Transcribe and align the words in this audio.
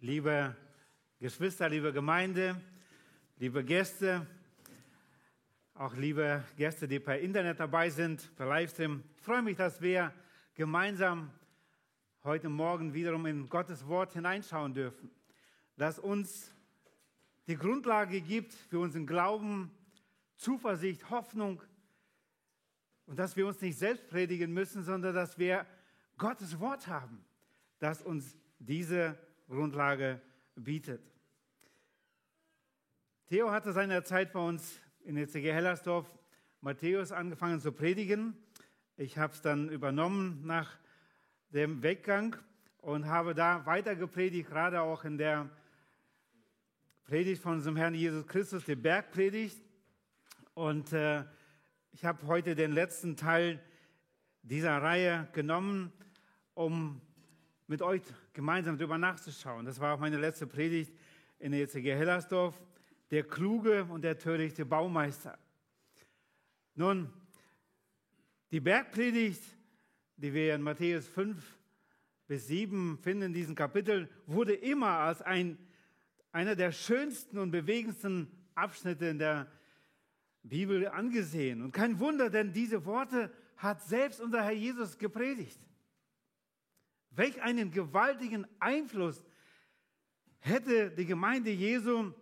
liebe 0.00 0.54
Geschwister, 1.18 1.68
liebe 1.68 1.92
Gemeinde, 1.92 2.60
liebe 3.38 3.64
Gäste, 3.64 4.24
auch 5.74 5.94
liebe 5.94 6.44
Gäste, 6.56 6.86
die 6.86 7.00
per 7.00 7.18
Internet 7.18 7.58
dabei 7.58 7.90
sind, 7.90 8.34
per 8.36 8.46
Livestream. 8.46 9.02
Ich 9.16 9.22
freue 9.22 9.42
mich, 9.42 9.56
dass 9.56 9.80
wir 9.80 10.12
gemeinsam 10.54 11.32
heute 12.22 12.48
Morgen 12.48 12.94
wiederum 12.94 13.26
in 13.26 13.48
Gottes 13.48 13.88
Wort 13.88 14.12
hineinschauen 14.12 14.72
dürfen, 14.72 15.10
das 15.76 15.98
uns 15.98 16.52
die 17.48 17.56
Grundlage 17.56 18.20
gibt 18.20 18.54
für 18.54 18.78
unseren 18.78 19.06
Glauben, 19.06 19.72
Zuversicht, 20.36 21.10
Hoffnung 21.10 21.60
und 23.06 23.18
dass 23.18 23.36
wir 23.36 23.48
uns 23.48 23.60
nicht 23.60 23.78
selbst 23.78 24.08
predigen 24.08 24.52
müssen, 24.52 24.84
sondern 24.84 25.12
dass 25.12 25.38
wir 25.38 25.66
Gottes 26.18 26.60
Wort 26.60 26.86
haben, 26.86 27.24
das 27.80 28.00
uns 28.00 28.36
diese 28.60 29.18
Grundlage 29.48 30.20
bietet. 30.56 31.00
Theo 33.28 33.50
hatte 33.50 33.72
seinerzeit 33.72 34.32
bei 34.32 34.40
uns 34.40 34.78
in 35.04 35.16
der 35.16 35.26
CG 35.26 35.52
Hellersdorf 35.52 36.06
Matthäus 36.60 37.12
angefangen 37.12 37.60
zu 37.60 37.72
predigen. 37.72 38.36
Ich 38.98 39.16
habe 39.16 39.32
es 39.32 39.40
dann 39.40 39.70
übernommen 39.70 40.42
nach 40.44 40.76
dem 41.50 41.82
Weggang 41.82 42.36
und 42.82 43.06
habe 43.06 43.34
da 43.34 43.64
weiter 43.64 43.96
gepredigt, 43.96 44.50
gerade 44.50 44.82
auch 44.82 45.04
in 45.04 45.16
der 45.16 45.48
Predigt 47.04 47.40
von 47.40 47.54
unserem 47.54 47.76
Herrn 47.76 47.94
Jesus 47.94 48.26
Christus, 48.26 48.66
die 48.66 48.76
Bergpredigt. 48.76 49.58
Und 50.52 50.92
äh, 50.92 51.24
ich 51.92 52.04
habe 52.04 52.26
heute 52.26 52.54
den 52.54 52.72
letzten 52.72 53.16
Teil 53.16 53.62
dieser 54.42 54.82
Reihe 54.82 55.26
genommen, 55.32 55.90
um 56.52 57.00
mit 57.68 57.82
euch 57.82 58.02
gemeinsam 58.32 58.78
darüber 58.78 58.98
nachzuschauen. 58.98 59.66
Das 59.66 59.78
war 59.78 59.94
auch 59.94 60.00
meine 60.00 60.16
letzte 60.16 60.46
Predigt 60.46 60.92
in 61.38 61.52
der 61.52 61.60
ECG 61.60 61.94
Hellersdorf. 61.94 62.60
Der 63.10 63.22
kluge 63.22 63.84
und 63.84 64.02
der 64.02 64.18
törichte 64.18 64.66
Baumeister. 64.66 65.38
Nun, 66.74 67.12
die 68.50 68.60
Bergpredigt, 68.60 69.42
die 70.16 70.32
wir 70.32 70.54
in 70.54 70.62
Matthäus 70.62 71.06
5 71.08 71.58
bis 72.26 72.46
7 72.48 72.98
finden 72.98 73.24
in 73.24 73.32
diesem 73.34 73.54
Kapitel, 73.54 74.08
wurde 74.26 74.54
immer 74.54 74.98
als 74.98 75.22
ein, 75.22 75.58
einer 76.32 76.56
der 76.56 76.72
schönsten 76.72 77.38
und 77.38 77.50
bewegendsten 77.50 78.30
Abschnitte 78.54 79.06
in 79.06 79.18
der 79.18 79.50
Bibel 80.42 80.88
angesehen. 80.88 81.62
Und 81.62 81.72
kein 81.72 81.98
Wunder, 81.98 82.30
denn 82.30 82.52
diese 82.52 82.84
Worte 82.86 83.30
hat 83.56 83.82
selbst 83.82 84.20
unser 84.20 84.42
Herr 84.42 84.52
Jesus 84.52 84.98
gepredigt. 84.98 85.58
Welch 87.18 87.42
einen 87.42 87.72
gewaltigen 87.72 88.46
Einfluss 88.60 89.24
hätte 90.38 90.92
die 90.92 91.04
Gemeinde 91.04 91.50
Jesu 91.50 92.12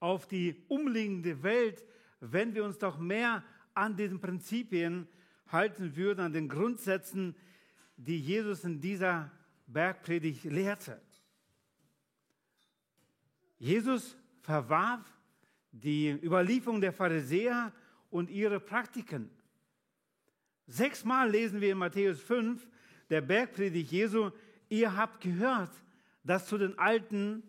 auf 0.00 0.28
die 0.28 0.62
umliegende 0.68 1.42
Welt, 1.42 1.82
wenn 2.20 2.54
wir 2.54 2.62
uns 2.62 2.76
doch 2.76 2.98
mehr 2.98 3.42
an 3.72 3.96
diesen 3.96 4.20
Prinzipien 4.20 5.08
halten 5.46 5.96
würden, 5.96 6.20
an 6.20 6.34
den 6.34 6.50
Grundsätzen, 6.50 7.34
die 7.96 8.20
Jesus 8.20 8.64
in 8.64 8.82
dieser 8.82 9.30
Bergpredigt 9.66 10.44
lehrte. 10.44 11.00
Jesus 13.56 14.14
verwarf 14.42 15.00
die 15.70 16.10
Überlieferung 16.10 16.82
der 16.82 16.92
Pharisäer 16.92 17.72
und 18.10 18.28
ihre 18.28 18.60
Praktiken. 18.60 19.30
Sechsmal 20.66 21.30
lesen 21.30 21.62
wir 21.62 21.72
in 21.72 21.78
Matthäus 21.78 22.20
5, 22.20 22.68
der 23.12 23.20
Bergpredigt 23.20 23.92
Jesu, 23.92 24.30
ihr 24.70 24.96
habt 24.96 25.20
gehört, 25.20 25.70
dass 26.24 26.46
zu 26.46 26.56
den 26.56 26.78
Alten 26.78 27.42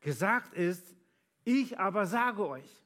gesagt 0.00 0.54
ist, 0.54 0.94
ich 1.44 1.78
aber 1.78 2.06
sage 2.06 2.48
euch. 2.48 2.82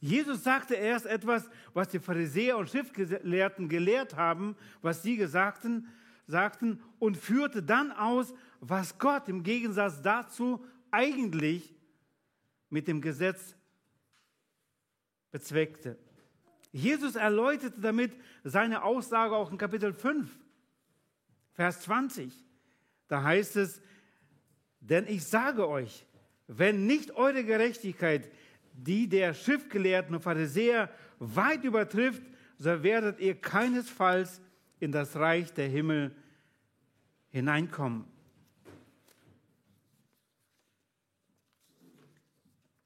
Jesus 0.00 0.44
sagte 0.44 0.74
erst 0.74 1.06
etwas, 1.06 1.48
was 1.72 1.88
die 1.88 1.98
Pharisäer 1.98 2.58
und 2.58 2.68
Schriftgelehrten 2.68 3.70
gelehrt 3.70 4.16
haben, 4.16 4.54
was 4.82 5.02
sie 5.02 5.16
gesagten, 5.16 5.88
sagten, 6.26 6.82
und 6.98 7.16
führte 7.16 7.62
dann 7.62 7.90
aus, 7.90 8.34
was 8.60 8.98
Gott 8.98 9.28
im 9.28 9.44
Gegensatz 9.44 10.02
dazu 10.02 10.62
eigentlich 10.90 11.74
mit 12.68 12.86
dem 12.86 13.00
Gesetz 13.00 13.56
bezweckte. 15.30 15.98
Jesus 16.72 17.16
erläuterte 17.16 17.80
damit 17.80 18.12
seine 18.44 18.82
Aussage 18.82 19.36
auch 19.36 19.52
in 19.52 19.58
Kapitel 19.58 19.92
5, 19.92 20.28
Vers 21.52 21.82
20. 21.82 22.32
Da 23.08 23.22
heißt 23.22 23.56
es, 23.56 23.82
denn 24.80 25.06
ich 25.06 25.24
sage 25.24 25.68
euch, 25.68 26.06
wenn 26.48 26.86
nicht 26.86 27.12
eure 27.12 27.44
Gerechtigkeit 27.44 28.30
die 28.72 29.06
der 29.06 29.34
Schriftgelehrten 29.34 30.14
und 30.14 30.22
Pharisäer 30.22 30.90
weit 31.18 31.62
übertrifft, 31.62 32.22
so 32.56 32.82
werdet 32.82 33.20
ihr 33.20 33.34
keinesfalls 33.38 34.40
in 34.80 34.92
das 34.92 35.16
Reich 35.16 35.52
der 35.52 35.68
Himmel 35.68 36.14
hineinkommen. 37.28 38.04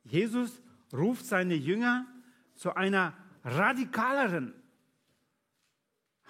Jesus 0.05 0.61
ruft 0.93 1.27
seine 1.27 1.55
Jünger 1.55 2.07
zu 2.55 2.75
einer 2.75 3.15
radikaleren 3.47 4.53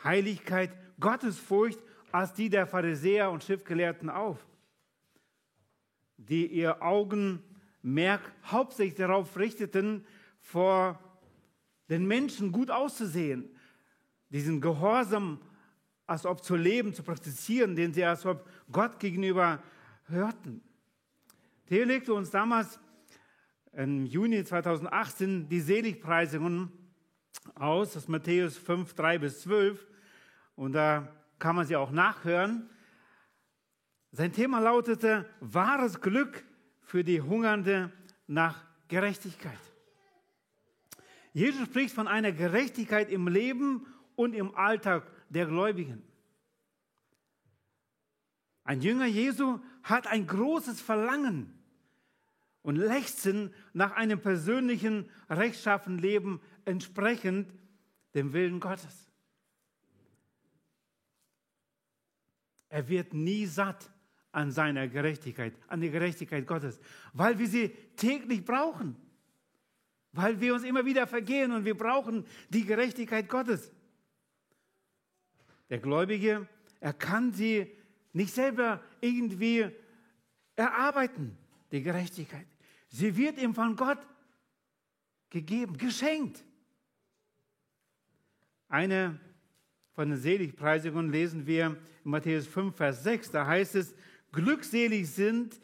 Heiligkeit, 0.05 0.71
Gottesfurcht 1.01 1.79
als 2.13 2.35
die 2.35 2.49
der 2.49 2.67
Pharisäer 2.67 3.31
und 3.31 3.43
Schriftgelehrten 3.43 4.11
auf, 4.11 4.47
die 6.17 6.47
ihr 6.47 6.83
Augenmerk 6.83 8.21
hauptsächlich 8.45 8.95
darauf 8.95 9.37
richteten, 9.37 10.07
vor 10.39 11.01
den 11.89 12.07
Menschen 12.07 12.53
gut 12.53 12.71
auszusehen, 12.71 13.49
diesen 14.29 14.61
Gehorsam 14.61 15.41
als 16.07 16.27
ob 16.27 16.45
zu 16.45 16.55
leben, 16.55 16.95
zu 16.95 17.03
praktizieren, 17.03 17.75
den 17.75 17.93
sie 17.93 18.05
als 18.05 18.25
ob 18.27 18.49
Gott 18.71 19.01
gegenüber 19.01 19.63
hörten. 20.07 20.63
Theo 21.67 21.85
legte 21.85 22.15
uns 22.15 22.31
damals 22.31 22.79
im 23.73 24.07
Juni 24.07 24.45
2018 24.45 25.49
die 25.49 25.61
Seligpreisungen 25.61 26.71
aus, 27.55 27.93
das 27.93 28.05
ist 28.05 28.09
Matthäus 28.09 28.57
5, 28.57 28.95
3 28.95 29.19
bis 29.19 29.43
12. 29.43 29.87
Und 30.55 30.73
da 30.73 31.09
kann 31.39 31.57
man 31.57 31.67
sie 31.67 31.77
auch 31.77 31.91
nachhören. 31.91 32.69
Sein 34.13 34.33
Thema 34.33 34.61
lautete 34.61 35.29
wahres 35.41 36.01
Glück 36.01 36.45
für 36.81 37.05
die 37.05 37.21
Hungernde 37.21 37.93
nach 38.27 38.65
Gerechtigkeit. 38.89 39.59
Jesus 41.33 41.67
spricht 41.67 41.95
von 41.95 42.09
einer 42.09 42.33
Gerechtigkeit 42.33 43.11
im 43.11 43.29
Leben 43.29 43.87
und 44.15 44.35
im 44.35 44.55
Alltag 44.55 45.07
der 45.29 45.47
Gläubigen. 45.47 46.03
Ein 48.65 48.81
Jünger 48.81 49.07
Jesu 49.07 49.61
hat 49.83 50.07
ein 50.07 50.27
großes 50.27 50.81
Verlangen 50.81 51.53
und 52.63 52.77
Lechzen 52.77 53.55
nach 53.75 53.93
einem 53.93 54.21
persönlichen, 54.21 55.09
rechtschaffenen 55.31 55.99
Leben 55.99 56.41
entsprechend 56.67 57.51
dem 58.15 58.33
Willen 58.33 58.61
Gottes. 58.61 59.11
Er 62.69 62.89
wird 62.89 63.15
nie 63.15 63.47
satt 63.47 63.91
an 64.33 64.51
seiner 64.51 64.87
Gerechtigkeit, 64.89 65.55
an 65.69 65.81
der 65.81 65.91
Gerechtigkeit 65.91 66.47
Gottes, 66.47 66.79
weil 67.15 67.39
wir 67.39 67.49
sie 67.49 67.71
täglich 67.97 68.45
brauchen, 68.45 68.97
weil 70.13 70.41
wir 70.41 70.53
uns 70.55 70.65
immer 70.65 70.85
wieder 70.85 71.07
vergehen 71.07 71.53
und 71.53 71.65
wir 71.65 71.77
brauchen 71.77 72.27
die 72.51 72.65
Gerechtigkeit 72.65 73.29
Gottes. 73.29 73.73
Der 75.71 75.79
Gläubige, 75.79 76.47
er 76.81 76.93
kann 76.93 77.33
sie 77.33 77.71
nicht 78.13 78.35
selber 78.35 78.83
irgendwie 79.01 79.71
erarbeiten, 80.55 81.37
die 81.71 81.83
Gerechtigkeit. 81.83 82.47
Sie 82.89 83.17
wird 83.17 83.39
ihm 83.39 83.55
von 83.55 83.77
Gott 83.77 83.99
gegeben, 85.31 85.77
geschenkt. 85.77 86.45
Eine 88.69 89.19
von 89.93 90.11
den 90.11 90.19
Seligpreisungen 90.19 91.11
lesen 91.11 91.47
wir 91.47 91.67
in 92.05 92.11
Matthäus 92.11 92.47
5, 92.47 92.77
Vers 92.77 93.03
6. 93.05 93.31
Da 93.31 93.47
heißt 93.47 93.77
es, 93.77 93.95
glückselig 94.33 95.09
sind, 95.11 95.61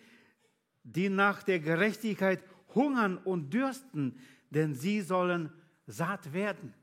die 0.85 1.09
nach 1.09 1.43
der 1.43 1.61
Gerechtigkeit 1.61 2.43
hungern 2.75 3.19
und 3.19 3.53
dürsten, 3.53 4.19
denn 4.51 4.75
sie 4.75 5.01
sollen 5.01 5.53
satt 5.87 6.33
werden. 6.33 6.75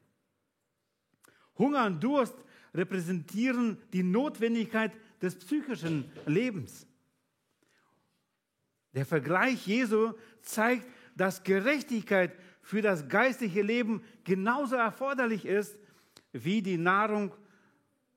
Hunger 1.58 1.86
und 1.86 2.04
Durst 2.04 2.36
repräsentieren 2.74 3.78
die 3.94 4.04
Notwendigkeit 4.04 4.92
des 5.22 5.36
psychischen 5.36 6.10
Lebens. 6.26 6.86
Der 8.94 9.06
Vergleich 9.06 9.68
Jesu 9.68 10.14
zeigt, 10.42 10.86
dass 11.16 11.44
Gerechtigkeit 11.44 12.32
für 12.62 12.82
das 12.82 13.08
geistliche 13.08 13.62
Leben 13.62 14.04
genauso 14.24 14.76
erforderlich 14.76 15.46
ist 15.46 15.78
wie 16.32 16.62
die 16.62 16.78
Nahrung 16.78 17.34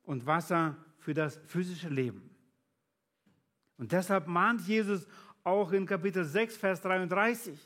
und 0.05 0.27
Wasser 0.27 0.77
für 0.99 1.15
das 1.15 1.41
physische 1.47 1.89
Leben. 1.89 2.31
Und 3.79 3.93
deshalb 3.93 4.27
mahnt 4.27 4.61
Jesus 4.63 5.07
auch 5.45 5.73
in 5.73 5.87
Kapitel 5.87 6.25
6, 6.25 6.57
Vers 6.57 6.81
33, 6.83 7.59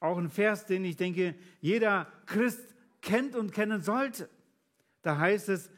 auch 0.00 0.16
ein 0.16 0.30
Vers, 0.30 0.66
den 0.66 0.84
ich 0.84 0.96
denke, 0.96 1.34
jeder 1.60 2.06
Christ 2.26 2.74
kennt 3.02 3.34
und 3.34 3.52
kennen 3.52 3.82
sollte. 3.82 4.28
Da 5.02 5.18
heißt 5.18 5.48
es, 5.48 5.70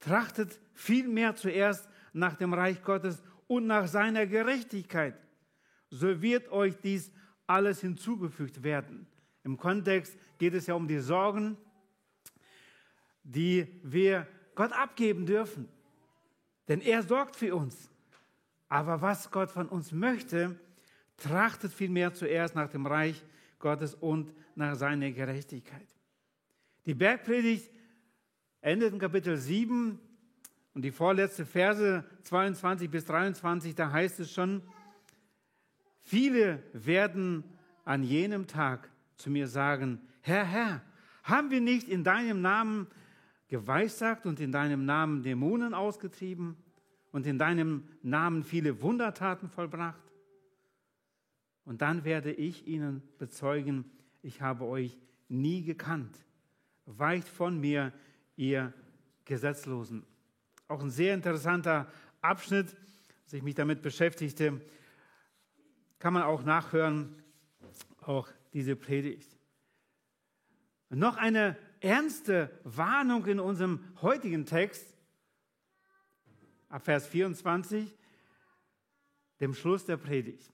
trachtet 0.00 0.58
vielmehr 0.72 1.34
zuerst 1.34 1.88
nach 2.12 2.36
dem 2.36 2.54
Reich 2.54 2.82
Gottes 2.82 3.22
und 3.46 3.66
nach 3.66 3.86
seiner 3.86 4.26
Gerechtigkeit. 4.26 5.14
So 5.90 6.22
wird 6.22 6.50
euch 6.50 6.76
dies 6.78 7.10
alles 7.46 7.80
hinzugefügt 7.80 8.62
werden. 8.62 9.06
Im 9.44 9.56
Kontext 9.56 10.16
geht 10.38 10.54
es 10.54 10.66
ja 10.66 10.74
um 10.74 10.86
die 10.86 10.98
Sorgen, 10.98 11.56
die 13.28 13.66
wir 13.82 14.26
Gott 14.54 14.72
abgeben 14.72 15.26
dürfen. 15.26 15.68
Denn 16.66 16.80
er 16.80 17.02
sorgt 17.02 17.36
für 17.36 17.54
uns. 17.54 17.90
Aber 18.68 19.00
was 19.00 19.30
Gott 19.30 19.50
von 19.50 19.68
uns 19.68 19.92
möchte, 19.92 20.58
trachtet 21.16 21.72
vielmehr 21.72 22.14
zuerst 22.14 22.54
nach 22.54 22.68
dem 22.70 22.86
Reich 22.86 23.22
Gottes 23.58 23.94
und 23.94 24.32
nach 24.54 24.76
seiner 24.76 25.10
Gerechtigkeit. 25.10 25.86
Die 26.86 26.94
Bergpredigt 26.94 27.70
endet 28.60 28.92
in 28.92 28.98
Kapitel 28.98 29.36
7 29.36 29.98
und 30.74 30.82
die 30.82 30.90
vorletzte 30.90 31.44
Verse 31.44 32.04
22 32.22 32.90
bis 32.90 33.04
23, 33.04 33.74
da 33.74 33.92
heißt 33.92 34.20
es 34.20 34.32
schon, 34.32 34.62
viele 36.02 36.62
werden 36.72 37.44
an 37.84 38.02
jenem 38.02 38.46
Tag 38.46 38.90
zu 39.16 39.30
mir 39.30 39.48
sagen, 39.48 40.00
Herr, 40.20 40.44
Herr, 40.44 40.82
haben 41.24 41.50
wir 41.50 41.60
nicht 41.60 41.88
in 41.88 42.04
deinem 42.04 42.40
Namen 42.40 42.86
geweissagt 43.48 44.26
und 44.26 44.40
in 44.40 44.52
deinem 44.52 44.84
Namen 44.84 45.22
Dämonen 45.22 45.74
ausgetrieben 45.74 46.56
und 47.10 47.26
in 47.26 47.38
deinem 47.38 47.88
Namen 48.02 48.44
viele 48.44 48.80
Wundertaten 48.82 49.48
vollbracht? 49.48 50.02
Und 51.64 51.82
dann 51.82 52.04
werde 52.04 52.32
ich 52.32 52.66
ihnen 52.66 53.02
bezeugen, 53.18 53.84
ich 54.22 54.40
habe 54.40 54.64
euch 54.64 54.96
nie 55.28 55.62
gekannt. 55.62 56.16
Weicht 56.86 57.28
von 57.28 57.60
mir, 57.60 57.92
ihr 58.36 58.72
Gesetzlosen. 59.24 60.04
Auch 60.68 60.82
ein 60.82 60.90
sehr 60.90 61.14
interessanter 61.14 61.90
Abschnitt, 62.22 62.74
als 63.24 63.32
ich 63.32 63.42
mich 63.42 63.54
damit 63.54 63.82
beschäftigte, 63.82 64.60
kann 65.98 66.14
man 66.14 66.22
auch 66.22 66.44
nachhören, 66.44 67.14
auch 68.00 68.28
diese 68.52 68.76
Predigt. 68.76 69.36
Noch 70.90 71.16
eine 71.16 71.56
ernste 71.80 72.50
Warnung 72.64 73.26
in 73.26 73.40
unserem 73.40 73.84
heutigen 74.02 74.46
Text, 74.46 74.94
ab 76.68 76.84
Vers 76.84 77.06
24, 77.06 77.96
dem 79.40 79.54
Schluss 79.54 79.84
der 79.84 79.96
Predigt. 79.96 80.52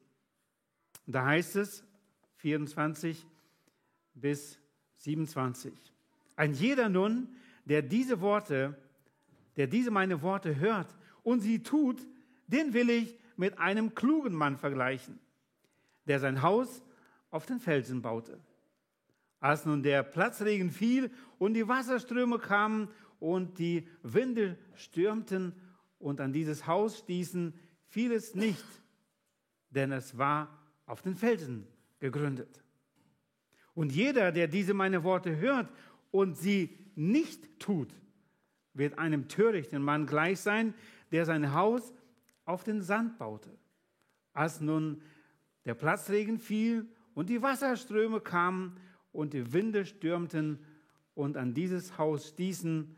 Da 1.07 1.27
heißt 1.27 1.57
es, 1.57 1.85
24 2.37 3.27
bis 4.15 4.59
27. 4.99 5.73
Ein 6.37 6.53
jeder 6.53 6.89
nun, 6.89 7.29
der 7.65 7.83
diese 7.83 8.21
Worte, 8.21 8.77
der 9.57 9.67
diese 9.67 9.91
meine 9.91 10.23
Worte 10.23 10.57
hört 10.57 10.95
und 11.23 11.41
sie 11.41 11.63
tut, 11.63 12.07
den 12.47 12.75
will 12.75 12.91
ich 12.91 13.19
mit 13.37 13.59
einem 13.59 13.95
klugen 13.95 14.35
Mann 14.35 14.57
vergleichen, 14.57 15.19
der 16.07 16.21
sein 16.21 16.43
Haus 16.43 16.83
auf 17.31 17.47
den 17.47 17.61
Felsen 17.61 18.03
baute. 18.03 18.39
Als 19.45 19.67
nun 19.67 19.83
der 19.83 20.03
Platzregen 20.03 20.71
fiel 20.71 21.11
und 21.37 21.53
die 21.53 21.69
Wasserströme 21.69 22.39
kamen 22.39 22.89
und 23.21 23.59
die 23.59 23.87
Winde 24.03 24.57
stürmten 24.75 25.53
und 25.99 26.23
an 26.23 26.33
dieses 26.33 26.67
Haus 26.67 27.01
stießen, 27.01 27.53
fiel 27.85 28.13
es 28.13 28.35
nicht, 28.35 28.65
denn 29.69 29.93
es 29.93 30.17
war 30.17 30.49
auf 30.87 31.03
den 31.03 31.15
Felsen 31.15 31.67
gegründet. 32.01 32.65
Und 33.75 33.93
jeder, 33.93 34.33
der 34.33 34.49
diese 34.49 34.73
meine 34.73 35.05
Worte 35.05 35.37
hört 35.37 35.71
und 36.11 36.39
sie 36.39 36.75
nicht 36.95 37.61
tut, 37.61 37.93
wird 38.73 38.99
einem 38.99 39.29
törichten 39.29 39.83
Mann 39.83 40.07
gleich 40.07 40.41
sein, 40.41 40.73
der 41.13 41.27
sein 41.27 41.53
Haus 41.53 41.93
auf 42.47 42.65
den 42.65 42.81
Sand 42.81 43.19
baute. 43.19 43.51
Als 44.33 44.63
nun 44.63 45.03
der 45.67 45.75
Platzregen 45.75 46.39
fiel 46.39 46.89
und 47.13 47.29
die 47.29 47.43
Wasserströme 47.43 48.23
kamen 48.23 48.81
und 49.15 49.33
die 49.33 49.53
Winde 49.53 49.87
stürmten 49.87 50.59
und 51.15 51.37
an 51.37 51.55
dieses 51.55 51.97
Haus 51.97 52.29
stießen, 52.29 52.97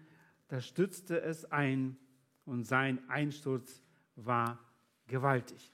da 0.49 0.61
stützte 0.61 1.21
es 1.21 1.45
ein 1.45 1.97
und 2.45 2.65
sein 2.65 3.09
Einsturz 3.09 3.83
war 4.17 4.59
gewaltig. 5.07 5.73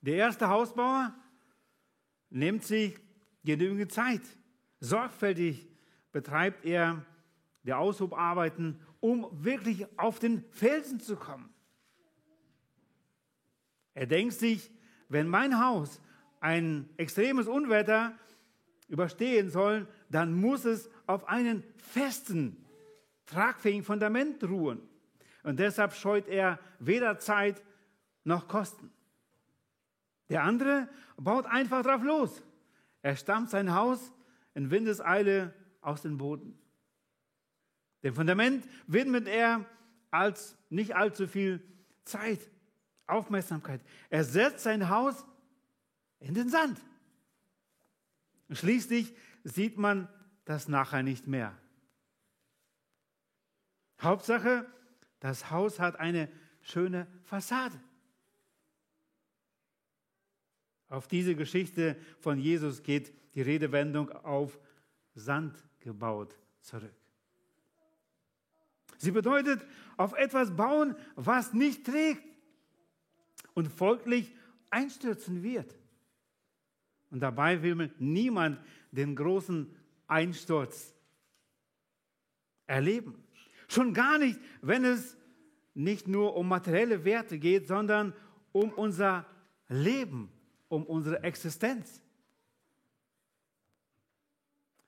Der 0.00 0.16
erste 0.16 0.48
Hausbauer 0.48 1.14
nimmt 2.30 2.62
sich 2.62 2.98
genügend 3.42 3.90
Zeit. 3.90 4.22
Sorgfältig 4.80 5.66
betreibt 6.12 6.64
er 6.64 7.04
die 7.64 7.72
Aushubarbeiten, 7.72 8.78
um 9.00 9.26
wirklich 9.32 9.86
auf 9.98 10.18
den 10.18 10.44
Felsen 10.50 11.00
zu 11.00 11.16
kommen. 11.16 11.48
Er 13.94 14.06
denkt 14.06 14.34
sich, 14.34 14.70
wenn 15.08 15.26
mein 15.26 15.58
Haus 15.58 16.00
ein 16.40 16.90
extremes 16.98 17.48
Unwetter 17.48 18.12
überstehen 18.88 19.50
soll, 19.50 19.86
dann 20.10 20.32
muss 20.32 20.64
es 20.64 20.90
auf 21.06 21.28
einen 21.28 21.64
festen, 21.76 22.64
tragfähigen 23.26 23.82
Fundament 23.82 24.42
ruhen. 24.44 24.80
Und 25.42 25.58
deshalb 25.58 25.94
scheut 25.94 26.28
er 26.28 26.58
weder 26.78 27.18
Zeit 27.18 27.62
noch 28.24 28.48
Kosten. 28.48 28.90
Der 30.28 30.42
andere 30.42 30.88
baut 31.16 31.46
einfach 31.46 31.82
drauf 31.82 32.02
los. 32.02 32.42
Er 33.02 33.16
stammt 33.16 33.50
sein 33.50 33.74
Haus 33.74 34.12
in 34.54 34.70
Windeseile 34.70 35.52
aus 35.82 36.02
dem 36.02 36.16
Boden. 36.16 36.58
Dem 38.02 38.14
Fundament 38.14 38.66
widmet 38.86 39.28
er 39.28 39.64
als 40.10 40.56
nicht 40.70 40.96
allzu 40.96 41.26
viel 41.26 41.62
Zeit, 42.04 42.40
Aufmerksamkeit. 43.06 43.80
Er 44.08 44.24
setzt 44.24 44.60
sein 44.60 44.88
Haus 44.88 45.24
in 46.20 46.34
den 46.34 46.48
Sand. 46.48 46.78
Schließlich 48.50 49.14
sieht 49.44 49.78
man 49.78 50.08
das 50.44 50.68
nachher 50.68 51.02
nicht 51.02 51.26
mehr. 51.26 51.56
Hauptsache, 54.00 54.66
das 55.20 55.50
Haus 55.50 55.80
hat 55.80 55.96
eine 55.96 56.30
schöne 56.60 57.06
Fassade. 57.22 57.80
Auf 60.88 61.08
diese 61.08 61.34
Geschichte 61.34 61.96
von 62.20 62.38
Jesus 62.38 62.82
geht 62.82 63.12
die 63.34 63.42
Redewendung 63.42 64.10
auf 64.10 64.58
Sand 65.14 65.64
gebaut 65.80 66.38
zurück. 66.60 66.94
Sie 68.98 69.10
bedeutet 69.10 69.64
auf 69.96 70.12
etwas 70.14 70.54
bauen, 70.54 70.96
was 71.14 71.52
nicht 71.52 71.84
trägt 71.84 72.22
und 73.54 73.68
folglich 73.68 74.32
einstürzen 74.70 75.42
wird. 75.42 75.74
Und 77.14 77.20
dabei 77.20 77.62
will 77.62 77.92
niemand 78.00 78.58
den 78.90 79.14
großen 79.14 79.72
Einsturz 80.08 80.92
erleben. 82.66 83.22
Schon 83.68 83.94
gar 83.94 84.18
nicht, 84.18 84.40
wenn 84.62 84.84
es 84.84 85.16
nicht 85.74 86.08
nur 86.08 86.34
um 86.34 86.48
materielle 86.48 87.04
Werte 87.04 87.38
geht, 87.38 87.68
sondern 87.68 88.14
um 88.50 88.72
unser 88.72 89.26
Leben, 89.68 90.28
um 90.66 90.84
unsere 90.84 91.22
Existenz. 91.22 92.02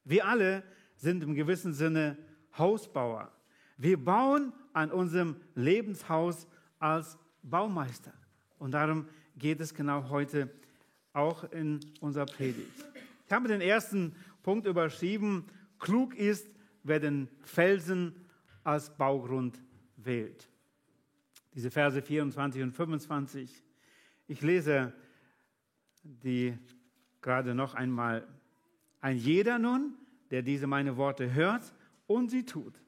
Wir 0.03 0.27
alle 0.27 0.65
sind 0.97 1.23
im 1.23 1.37
gewissen 1.37 1.75
Sinne 1.75 2.19
Hausbauer. 2.59 3.31
Wir 3.77 4.05
bauen 4.05 4.53
an 4.73 4.91
unserem 4.91 5.37
Lebenshaus 5.55 6.49
als 6.81 7.17
Baumeister. 7.45 8.13
Und 8.59 8.73
darum 8.73 9.09
geht 9.37 9.61
es 9.61 9.73
genau 9.73 10.09
heute 10.09 10.51
auch 11.17 11.51
in 11.53 11.81
unserer 12.01 12.27
Predigt. 12.27 12.85
Ich 13.27 13.33
habe 13.33 13.49
den 13.49 13.61
ersten 13.61 14.15
Punkt 14.43 14.67
überschrieben, 14.67 15.47
klug 15.79 16.15
ist, 16.15 16.47
wer 16.83 17.01
den 17.01 17.29
Felsen 17.43 18.15
als 18.63 18.97
Baugrund 18.97 19.61
wählt. 19.97 20.49
Diese 21.55 21.71
Verse 21.71 22.01
24 22.01 22.63
und 22.63 22.73
25. 22.73 23.63
Ich 24.29 24.43
lese 24.43 24.93
die 26.03 26.57
gerade 27.23 27.55
noch 27.55 27.75
einmal. 27.75 28.27
Ein 29.01 29.17
jeder 29.17 29.59
nun, 29.59 29.95
der 30.31 30.43
diese 30.43 30.67
meine 30.67 30.97
Worte 30.97 31.33
hört 31.33 31.73
und 32.07 32.31
sie 32.31 32.45
tut, 32.45 32.81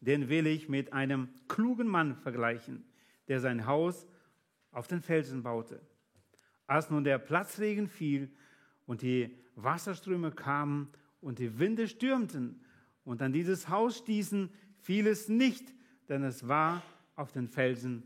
den 0.00 0.28
will 0.28 0.46
ich 0.46 0.68
mit 0.68 0.92
einem 0.92 1.28
klugen 1.48 1.86
Mann 1.86 2.16
vergleichen, 2.16 2.84
der 3.28 3.40
sein 3.40 3.66
Haus 3.66 4.06
auf 4.72 4.88
den 4.88 5.00
Felsen 5.00 5.42
baute. 5.42 5.80
Als 6.72 6.88
nun 6.88 7.04
der 7.04 7.18
Platzregen 7.18 7.86
fiel 7.86 8.30
und 8.86 9.02
die 9.02 9.36
Wasserströme 9.56 10.30
kamen 10.32 10.88
und 11.20 11.38
die 11.38 11.58
Winde 11.58 11.86
stürmten 11.86 12.64
und 13.04 13.20
an 13.20 13.30
dieses 13.30 13.68
Haus 13.68 13.98
stießen, 13.98 14.48
fiel 14.80 15.06
es 15.06 15.28
nicht, 15.28 15.74
denn 16.08 16.22
es 16.22 16.48
war 16.48 16.82
auf 17.14 17.30
den 17.30 17.46
Felsen 17.46 18.04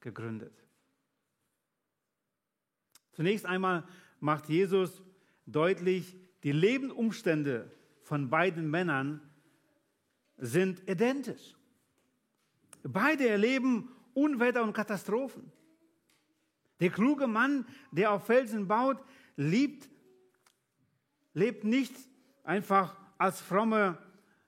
gegründet. 0.00 0.64
Zunächst 3.12 3.46
einmal 3.46 3.84
macht 4.18 4.48
Jesus 4.48 5.00
deutlich, 5.46 6.16
die 6.42 6.50
Lebensumstände 6.50 7.70
von 8.02 8.30
beiden 8.30 8.68
Männern 8.68 9.20
sind 10.38 10.90
identisch. 10.90 11.54
Beide 12.82 13.28
erleben 13.28 13.92
Unwetter 14.12 14.64
und 14.64 14.72
Katastrophen. 14.72 15.52
Der 16.80 16.90
kluge 16.90 17.26
Mann, 17.26 17.66
der 17.90 18.12
auf 18.12 18.26
Felsen 18.26 18.68
baut, 18.68 19.02
liebt, 19.36 19.88
lebt 21.34 21.64
nicht 21.64 21.94
einfach 22.44 22.96
als 23.18 23.40
fromme, 23.40 23.98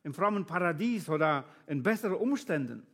im 0.02 0.14
frommen 0.14 0.46
Paradies 0.46 1.08
oder 1.08 1.44
in 1.66 1.82
besseren 1.82 2.16
Umständen. 2.16 2.86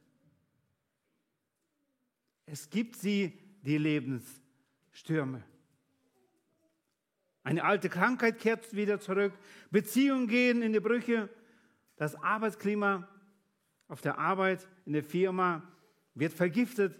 Es 2.46 2.70
gibt 2.70 2.96
sie, 2.96 3.38
die 3.62 3.78
Lebensstürme. 3.78 5.42
Eine 7.42 7.64
alte 7.64 7.88
Krankheit 7.88 8.38
kehrt 8.38 8.74
wieder 8.74 8.98
zurück, 8.98 9.32
Beziehungen 9.70 10.26
gehen 10.26 10.62
in 10.62 10.72
die 10.72 10.80
Brüche, 10.80 11.28
das 11.96 12.14
Arbeitsklima 12.16 13.08
auf 13.88 14.00
der 14.00 14.18
Arbeit, 14.18 14.66
in 14.84 14.94
der 14.94 15.04
Firma 15.04 15.62
wird 16.14 16.32
vergiftet, 16.32 16.98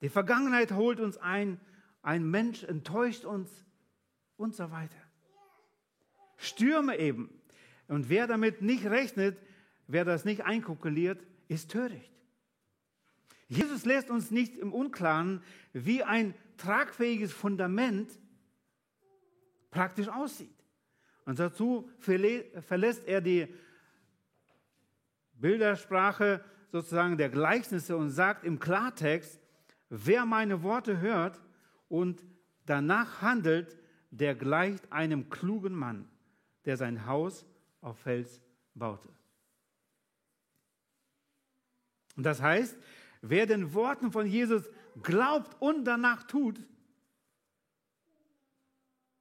die 0.00 0.08
Vergangenheit 0.08 0.72
holt 0.72 1.00
uns 1.00 1.16
ein, 1.16 1.60
ein 2.02 2.28
Mensch 2.28 2.62
enttäuscht 2.62 3.24
uns 3.24 3.50
und 4.36 4.54
so 4.54 4.70
weiter. 4.70 5.00
Stürme 6.36 6.98
eben. 6.98 7.30
Und 7.88 8.08
wer 8.08 8.26
damit 8.26 8.62
nicht 8.62 8.86
rechnet, 8.86 9.38
wer 9.86 10.04
das 10.04 10.24
nicht 10.24 10.44
einkalkuliert, 10.44 11.24
ist 11.48 11.70
töricht. 11.70 12.12
Jesus 13.48 13.84
lässt 13.84 14.10
uns 14.10 14.30
nicht 14.30 14.56
im 14.56 14.72
Unklaren, 14.72 15.42
wie 15.72 16.02
ein 16.02 16.34
tragfähiges 16.56 17.32
Fundament 17.32 18.10
praktisch 19.70 20.08
aussieht. 20.08 20.50
Und 21.24 21.38
dazu 21.38 21.90
verlässt 21.98 23.06
er 23.06 23.20
die 23.20 23.52
Bildersprache 25.34 26.44
sozusagen 26.72 27.16
der 27.16 27.28
Gleichnisse 27.28 27.96
und 27.96 28.10
sagt 28.10 28.44
im 28.44 28.58
Klartext, 28.58 29.40
wer 29.88 30.24
meine 30.24 30.62
Worte 30.62 31.00
hört 31.00 31.40
und 31.88 32.24
danach 32.64 33.22
handelt, 33.22 33.78
der 34.10 34.34
gleicht 34.34 34.92
einem 34.92 35.30
klugen 35.30 35.74
Mann, 35.74 36.08
der 36.64 36.76
sein 36.76 37.06
Haus 37.06 37.46
auf 37.80 37.98
Fels 37.98 38.42
baute. 38.74 39.08
Und 42.16 42.24
das 42.24 42.40
heißt, 42.40 42.76
wer 43.20 43.46
den 43.46 43.74
Worten 43.74 44.10
von 44.10 44.26
Jesus 44.26 44.64
glaubt 45.02 45.60
und 45.60 45.84
danach 45.84 46.24
tut, 46.24 46.58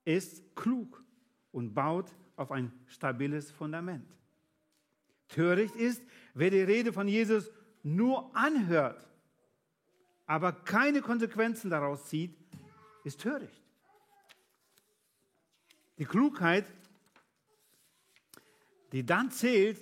ist 0.05 0.55
klug 0.55 1.03
und 1.51 1.73
baut 1.73 2.15
auf 2.35 2.51
ein 2.51 2.71
stabiles 2.87 3.51
Fundament. 3.51 4.15
Töricht 5.27 5.75
ist, 5.75 6.05
wer 6.33 6.51
die 6.51 6.61
Rede 6.61 6.93
von 6.93 7.07
Jesus 7.07 7.51
nur 7.83 8.35
anhört, 8.35 9.07
aber 10.25 10.51
keine 10.51 11.01
Konsequenzen 11.01 11.69
daraus 11.69 12.05
zieht, 12.07 12.35
ist 13.03 13.21
töricht. 13.21 13.61
Die 15.97 16.05
Klugheit, 16.05 16.65
die 18.91 19.05
dann 19.05 19.31
zählt, 19.31 19.79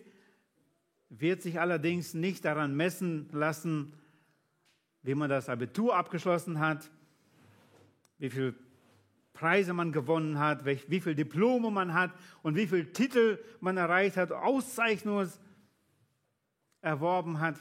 wird 1.10 1.42
sich 1.42 1.60
allerdings 1.60 2.14
nicht 2.14 2.46
daran 2.46 2.76
messen 2.76 3.30
lassen, 3.32 3.94
wie 5.02 5.16
man 5.16 5.30
das 5.30 5.50
Abitur 5.50 5.96
abgeschlossen 5.96 6.60
hat, 6.60 6.90
wie 8.18 8.30
viel 8.30 8.56
Preise 9.34 9.74
man 9.74 9.92
gewonnen 9.92 10.40
hat, 10.40 10.66
wie 10.66 11.02
viele 11.02 11.16
Diplome 11.16 11.72
man 11.72 11.94
hat 11.94 12.12
und 12.42 12.56
wie 12.56 12.68
viele 12.68 12.92
Titel 12.92 13.44
man 13.60 13.78
erreicht 13.78 14.18
hat, 14.18 14.32
Auszeichnungen 14.32 15.32
erworben 16.82 17.40
hat. 17.40 17.56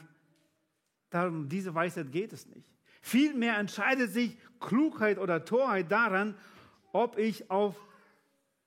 Darum, 1.09 1.49
diese 1.49 1.73
Weisheit 1.73 2.11
geht 2.11 2.33
es 2.33 2.47
nicht. 2.47 2.72
Vielmehr 3.05 3.57
entscheidet 3.57 4.13
sich 4.13 4.37
Klugheit 4.61 5.19
oder 5.19 5.43
Torheit 5.43 5.91
daran, 5.91 6.37
ob 6.93 7.17
ich 7.17 7.51
auf 7.51 7.75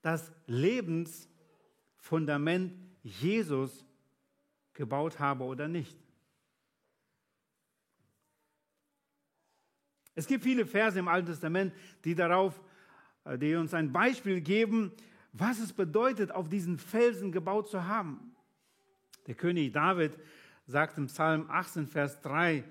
das 0.02 0.30
Lebensfundament 0.46 2.74
Jesus 3.02 3.86
gebaut 4.74 5.18
habe 5.18 5.44
oder 5.44 5.68
nicht. 5.68 5.96
Es 10.14 10.26
gibt 10.26 10.44
viele 10.44 10.66
Verse 10.66 10.98
im 10.98 11.08
Alten 11.08 11.28
Testament, 11.28 11.72
die 12.04 12.14
darauf 12.14 12.60
äh, 13.24 13.38
die 13.38 13.54
uns 13.54 13.72
ein 13.72 13.90
Beispiel 13.90 14.42
geben, 14.42 14.92
was 15.32 15.60
es 15.60 15.72
bedeutet, 15.72 16.30
auf 16.30 16.50
diesen 16.50 16.78
Felsen 16.78 17.32
gebaut 17.32 17.70
zu 17.70 17.86
haben. 17.86 18.36
Der 19.26 19.34
König 19.34 19.72
David 19.72 20.18
sagt 20.66 20.98
im 20.98 21.06
Psalm 21.06 21.50
18, 21.50 21.86
Vers 21.86 22.20
3, 22.20 22.64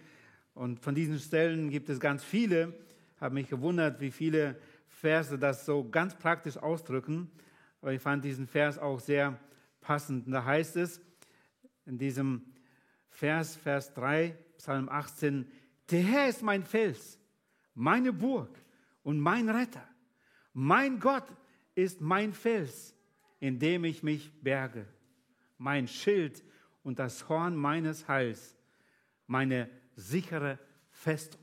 und 0.55 0.79
von 0.79 0.95
diesen 0.95 1.19
Stellen 1.19 1.69
gibt 1.69 1.89
es 1.89 1.99
ganz 1.99 2.23
viele, 2.23 2.73
habe 3.19 3.35
mich 3.35 3.49
gewundert, 3.49 3.99
wie 3.99 4.09
viele 4.09 4.59
Verse 4.87 5.37
das 5.37 5.65
so 5.65 5.87
ganz 5.87 6.15
praktisch 6.15 6.57
ausdrücken, 6.57 7.29
aber 7.81 7.93
ich 7.93 8.01
fand 8.01 8.23
diesen 8.23 8.47
Vers 8.47 8.79
auch 8.79 8.99
sehr 8.99 9.37
passend. 9.81 10.33
Da 10.33 10.43
heißt 10.43 10.77
es 10.77 11.01
in 11.85 11.97
diesem 11.97 12.53
Vers, 13.09 13.55
Vers 13.57 13.93
3, 13.93 14.35
Psalm 14.57 14.89
18, 14.89 15.45
der 15.91 16.01
Herr 16.01 16.29
ist 16.29 16.41
mein 16.41 16.63
Fels, 16.63 17.19
meine 17.73 18.13
Burg 18.13 18.57
und 19.03 19.19
mein 19.19 19.49
Retter. 19.49 19.87
Mein 20.53 21.01
Gott 21.01 21.27
ist 21.75 21.99
mein 21.99 22.31
Fels, 22.33 22.95
in 23.41 23.59
dem 23.59 23.83
ich 23.83 24.03
mich 24.03 24.31
berge, 24.41 24.87
mein 25.57 25.89
Schild 25.89 26.43
und 26.81 26.97
das 26.97 27.27
Horn 27.27 27.57
meines 27.57 28.07
Heils, 28.07 28.55
meine 29.27 29.69
sichere 29.95 30.59
Festung. 30.89 31.41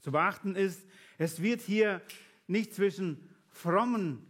Zu 0.00 0.12
beachten 0.12 0.54
ist, 0.54 0.86
es 1.18 1.42
wird 1.42 1.60
hier 1.60 2.00
nicht 2.46 2.74
zwischen 2.74 3.28
frommen 3.48 4.24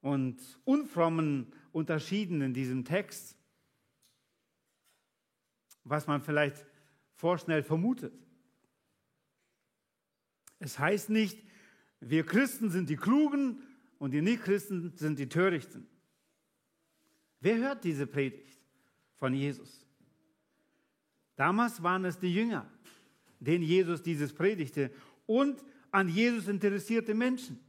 und 0.00 0.38
unfrommen 0.64 1.52
unterschieden 1.72 2.42
in 2.42 2.54
diesem 2.54 2.84
Text, 2.84 3.36
was 5.84 6.06
man 6.06 6.20
vielleicht 6.20 6.66
vorschnell 7.14 7.62
vermutet. 7.62 8.12
Es 10.58 10.78
heißt 10.78 11.10
nicht, 11.10 11.42
wir 12.00 12.24
Christen 12.24 12.70
sind 12.70 12.90
die 12.90 12.96
Klugen 12.96 13.62
und 13.98 14.10
die 14.12 14.22
Nichtchristen 14.22 14.96
sind 14.96 15.18
die 15.18 15.28
Törichten. 15.28 15.88
Wer 17.40 17.56
hört 17.58 17.84
diese 17.84 18.06
Predigt 18.06 18.55
von 19.16 19.34
Jesus? 19.34 19.86
Damals 21.36 21.82
waren 21.82 22.04
es 22.04 22.18
die 22.18 22.32
Jünger, 22.32 22.70
denen 23.40 23.64
Jesus 23.64 24.02
dieses 24.02 24.32
predigte 24.32 24.90
und 25.26 25.64
an 25.90 26.08
Jesus 26.08 26.48
interessierte 26.48 27.14
Menschen. 27.14 27.60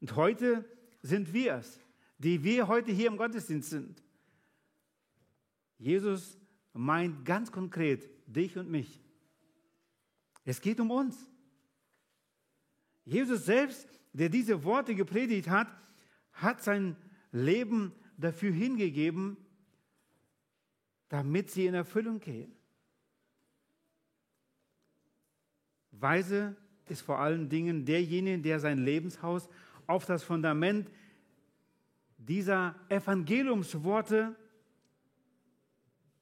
Und 0.00 0.16
heute 0.16 0.64
sind 1.02 1.32
wir 1.32 1.54
es, 1.54 1.78
die 2.18 2.42
wir 2.42 2.68
heute 2.68 2.92
hier 2.92 3.08
im 3.08 3.16
Gottesdienst 3.16 3.70
sind. 3.70 4.02
Jesus 5.78 6.38
meint 6.72 7.24
ganz 7.24 7.52
konkret 7.52 8.08
dich 8.26 8.56
und 8.56 8.70
mich. 8.70 9.00
Es 10.44 10.60
geht 10.60 10.80
um 10.80 10.90
uns. 10.90 11.16
Jesus 13.04 13.46
selbst, 13.46 13.88
der 14.12 14.28
diese 14.28 14.64
Worte 14.64 14.94
gepredigt 14.94 15.48
hat, 15.48 15.68
hat 16.32 16.62
sein 16.62 16.96
Leben 17.30 17.92
dafür 18.16 18.52
hingegeben, 18.52 19.36
damit 21.08 21.50
sie 21.50 21.66
in 21.66 21.74
Erfüllung 21.74 22.20
gehen. 22.20 22.52
Weise 25.92 26.56
ist 26.88 27.02
vor 27.02 27.18
allen 27.18 27.48
Dingen 27.48 27.84
derjenige, 27.84 28.42
der 28.42 28.60
sein 28.60 28.78
Lebenshaus 28.78 29.48
auf 29.86 30.04
das 30.06 30.22
Fundament 30.22 30.90
dieser 32.18 32.74
Evangeliumsworte 32.88 34.34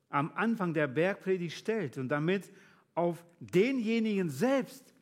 am 0.08 0.32
Anfang 0.34 0.74
der 0.74 0.88
Bergpredigt 0.88 1.56
stellt 1.56 1.98
und 1.98 2.08
damit 2.08 2.50
auf 2.94 3.24
denjenigen 3.38 4.28
selbst, 4.28 4.92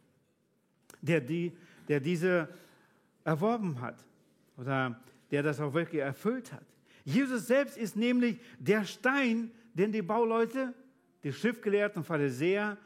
der, 1.00 1.20
die, 1.20 1.56
der 1.88 2.00
diese 2.00 2.48
erworben 3.24 3.80
hat 3.80 4.04
oder 4.56 5.00
der 5.30 5.42
das 5.42 5.60
auch 5.60 5.72
wirklich 5.72 6.02
erfüllt 6.02 6.52
hat. 6.52 6.66
Jesus 7.08 7.46
selbst 7.46 7.78
ist 7.78 7.96
nämlich 7.96 8.38
der 8.58 8.84
Stein, 8.84 9.50
den 9.72 9.92
die 9.92 10.02
Bauleute, 10.02 10.74
die 11.24 11.32
Schriftgelehrten 11.32 12.04
Pharisäer 12.04 12.76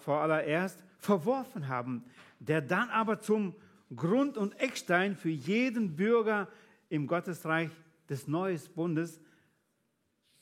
vor 0.00 0.20
allererst 0.20 0.82
verworfen 0.98 1.68
haben, 1.68 2.04
der 2.40 2.60
dann 2.60 2.90
aber 2.90 3.20
zum 3.20 3.54
Grund- 3.94 4.36
und 4.36 4.58
Eckstein 4.58 5.14
für 5.14 5.28
jeden 5.28 5.94
Bürger 5.94 6.48
im 6.88 7.06
Gottesreich 7.06 7.70
des 8.08 8.26
Neuen 8.26 8.60
Bundes 8.74 9.20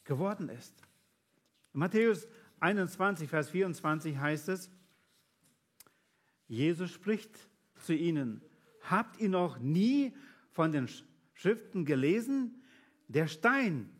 geworden 0.05 0.49
ist. 0.49 0.75
Matthäus 1.75 2.27
21, 2.61 3.29
Vers 3.29 3.51
24 3.51 4.17
heißt 4.17 4.49
es, 4.49 4.71
Jesus 6.49 6.91
spricht 6.91 7.37
zu 7.81 7.93
ihnen, 7.93 8.41
habt 8.81 9.21
ihr 9.21 9.29
noch 9.29 9.59
nie 9.59 10.17
von 10.53 10.73
den 10.73 10.89
Schriften 11.35 11.85
gelesen? 11.85 12.63
Der 13.09 13.27
Stein, 13.27 13.91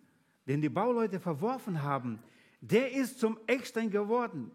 den 0.47 0.61
die 0.61 0.69
Bauleute 0.69 1.21
verworfen 1.21 1.83
haben, 1.83 2.19
der 2.61 2.93
ist 2.93 3.21
zum 3.21 3.39
Eckstein 3.47 3.91
geworden. 3.91 4.51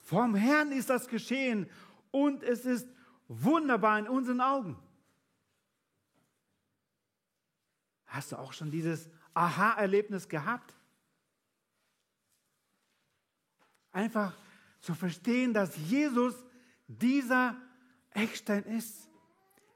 Vom 0.00 0.34
Herrn 0.34 0.70
ist 0.70 0.88
das 0.88 1.08
geschehen 1.08 1.68
und 2.10 2.42
es 2.42 2.64
ist 2.64 2.88
wunderbar 3.28 3.98
in 3.98 4.08
unseren 4.08 4.40
Augen. 4.40 4.78
Hast 8.06 8.32
du 8.32 8.36
auch 8.36 8.52
schon 8.52 8.70
dieses 8.70 9.10
Aha-Erlebnis 9.34 10.28
gehabt? 10.28 10.72
Einfach 13.90 14.32
zu 14.80 14.94
verstehen, 14.94 15.52
dass 15.52 15.76
Jesus 15.76 16.34
dieser 16.86 17.56
Eckstein 18.10 18.62
ist. 18.64 19.08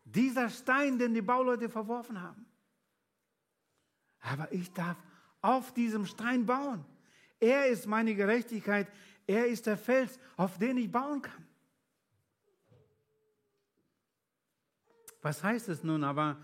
Dieser 0.04 0.48
Stein, 0.48 0.98
den 0.98 1.14
die 1.14 1.22
Bauleute 1.22 1.68
verworfen 1.68 2.20
haben. 2.22 2.46
Aber 4.20 4.52
ich 4.52 4.72
darf 4.72 4.96
auf 5.40 5.72
diesem 5.72 6.06
Stein 6.06 6.46
bauen. 6.46 6.84
Er 7.38 7.66
ist 7.66 7.86
meine 7.86 8.14
Gerechtigkeit. 8.14 8.86
Er 9.26 9.46
ist 9.46 9.66
der 9.66 9.78
Fels, 9.78 10.18
auf 10.36 10.58
den 10.58 10.76
ich 10.76 10.90
bauen 10.90 11.22
kann. 11.22 11.46
Was 15.22 15.42
heißt 15.42 15.68
es 15.68 15.82
nun 15.82 16.04
aber, 16.04 16.36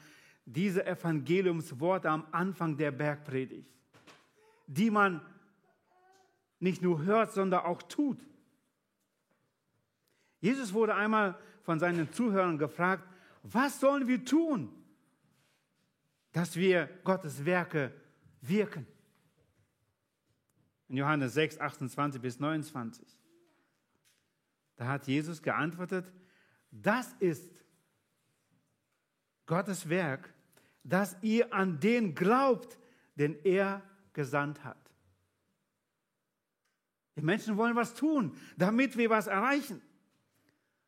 diese 0.45 0.87
Evangeliumsworte 0.87 2.09
am 2.09 2.26
Anfang 2.30 2.76
der 2.76 2.92
Bergpredigt, 2.92 3.68
die 4.66 4.90
man 4.90 5.21
nicht 6.61 6.83
nur 6.83 7.02
hört, 7.02 7.33
sondern 7.33 7.64
auch 7.64 7.83
tut? 7.83 8.18
Jesus 10.40 10.73
wurde 10.73 10.95
einmal 10.95 11.38
von 11.62 11.80
seinen 11.80 12.12
Zuhörern 12.12 12.59
gefragt, 12.59 13.02
was 13.42 13.80
sollen 13.80 14.06
wir 14.06 14.25
tun, 14.25 14.71
dass 16.37 16.55
wir 16.55 16.87
Gottes 17.02 17.47
Werke 17.47 17.95
wirken? 18.43 18.87
In 20.87 20.99
Johannes 20.99 21.33
6, 21.33 21.59
28 21.59 22.21
bis 22.21 22.38
29. 22.38 23.09
Da 24.76 24.87
hat 24.87 25.07
Jesus 25.07 25.40
geantwortet, 25.40 26.12
das 26.71 27.14
ist 27.21 27.64
Gottes 29.47 29.88
Werk, 29.88 30.31
dass 30.85 31.16
ihr 31.23 31.55
an 31.55 31.81
den 31.81 32.14
glaubt, 32.14 32.78
den 33.14 33.43
er 33.43 33.81
gesandt 34.12 34.62
hat. 34.62 34.93
Die 37.16 37.23
Menschen 37.23 37.57
wollen 37.57 37.76
was 37.76 37.95
tun, 37.95 38.37
damit 38.59 38.99
wir 38.99 39.09
was 39.09 39.26
erreichen. 39.26 39.81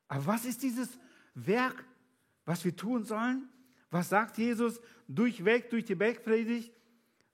Aber 0.08 0.26
was 0.26 0.44
ist 0.44 0.62
dieses 0.62 0.98
Werk, 1.32 1.86
was 2.44 2.66
wir 2.66 2.76
tun 2.76 3.04
sollen? 3.04 3.48
Was 3.90 4.08
sagt 4.08 4.36
Jesus 4.38 4.80
durchweg 5.06 5.70
durch 5.70 5.84
die 5.84 5.94
Bergpredigt, 5.94 6.72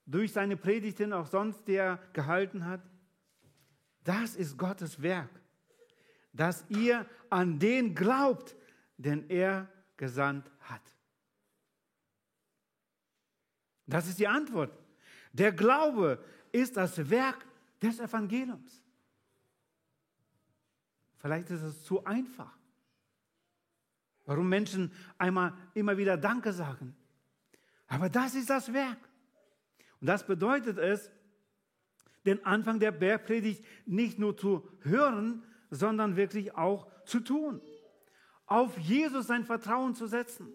durch 0.05 0.31
seine 0.31 0.55
Predigten 0.55 1.11
auch 1.13 1.27
sonst, 1.27 1.67
die 1.67 1.75
er 1.75 1.97
gehalten 2.13 2.65
hat? 2.65 2.81
Das 4.03 4.35
ist 4.35 4.57
Gottes 4.57 5.01
Werk, 5.01 5.29
dass 6.31 6.63
ihr 6.69 7.05
an 7.29 7.59
den 7.59 7.95
glaubt, 7.95 8.55
den 8.97 9.29
er 9.29 9.67
gesandt 9.97 10.49
hat. 10.61 10.81
Das 13.87 14.07
ist 14.07 14.19
die 14.19 14.27
Antwort. 14.27 14.77
Der 15.33 15.51
Glaube 15.51 16.23
ist 16.51 16.77
das 16.77 17.09
Werk 17.09 17.45
des 17.81 17.99
Evangeliums. 17.99 18.81
Vielleicht 21.17 21.49
ist 21.49 21.61
es 21.61 21.83
zu 21.83 22.03
einfach. 22.05 22.54
Warum 24.25 24.49
Menschen 24.49 24.91
einmal 25.17 25.53
immer 25.73 25.97
wieder 25.97 26.17
Danke 26.17 26.51
sagen. 26.51 26.95
Aber 27.87 28.09
das 28.09 28.35
ist 28.35 28.49
das 28.49 28.73
Werk. 28.73 28.97
Und 30.01 30.07
das 30.07 30.25
bedeutet 30.25 30.77
es, 30.77 31.11
den 32.25 32.43
Anfang 32.43 32.79
der 32.79 32.91
Bergpredigt 32.91 33.63
nicht 33.85 34.17
nur 34.17 34.35
zu 34.35 34.67
hören, 34.81 35.43
sondern 35.69 36.15
wirklich 36.15 36.55
auch 36.55 36.87
zu 37.05 37.19
tun. 37.19 37.61
Auf 38.47 38.77
Jesus 38.79 39.27
sein 39.27 39.45
Vertrauen 39.45 39.93
zu 39.93 40.07
setzen 40.07 40.51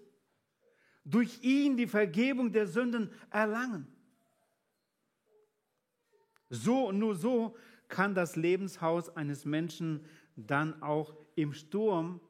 durch 1.04 1.42
ihn 1.42 1.76
die 1.76 1.86
Vergebung 1.86 2.52
der 2.52 2.66
Sünden 2.66 3.10
erlangen. 3.30 3.86
So 6.48 6.88
und 6.88 6.98
nur 6.98 7.14
so 7.14 7.56
kann 7.88 8.14
das 8.14 8.36
Lebenshaus 8.36 9.08
eines 9.16 9.44
Menschen 9.44 10.04
dann 10.36 10.82
auch 10.82 11.14
im 11.34 11.52
Sturm 11.52 12.20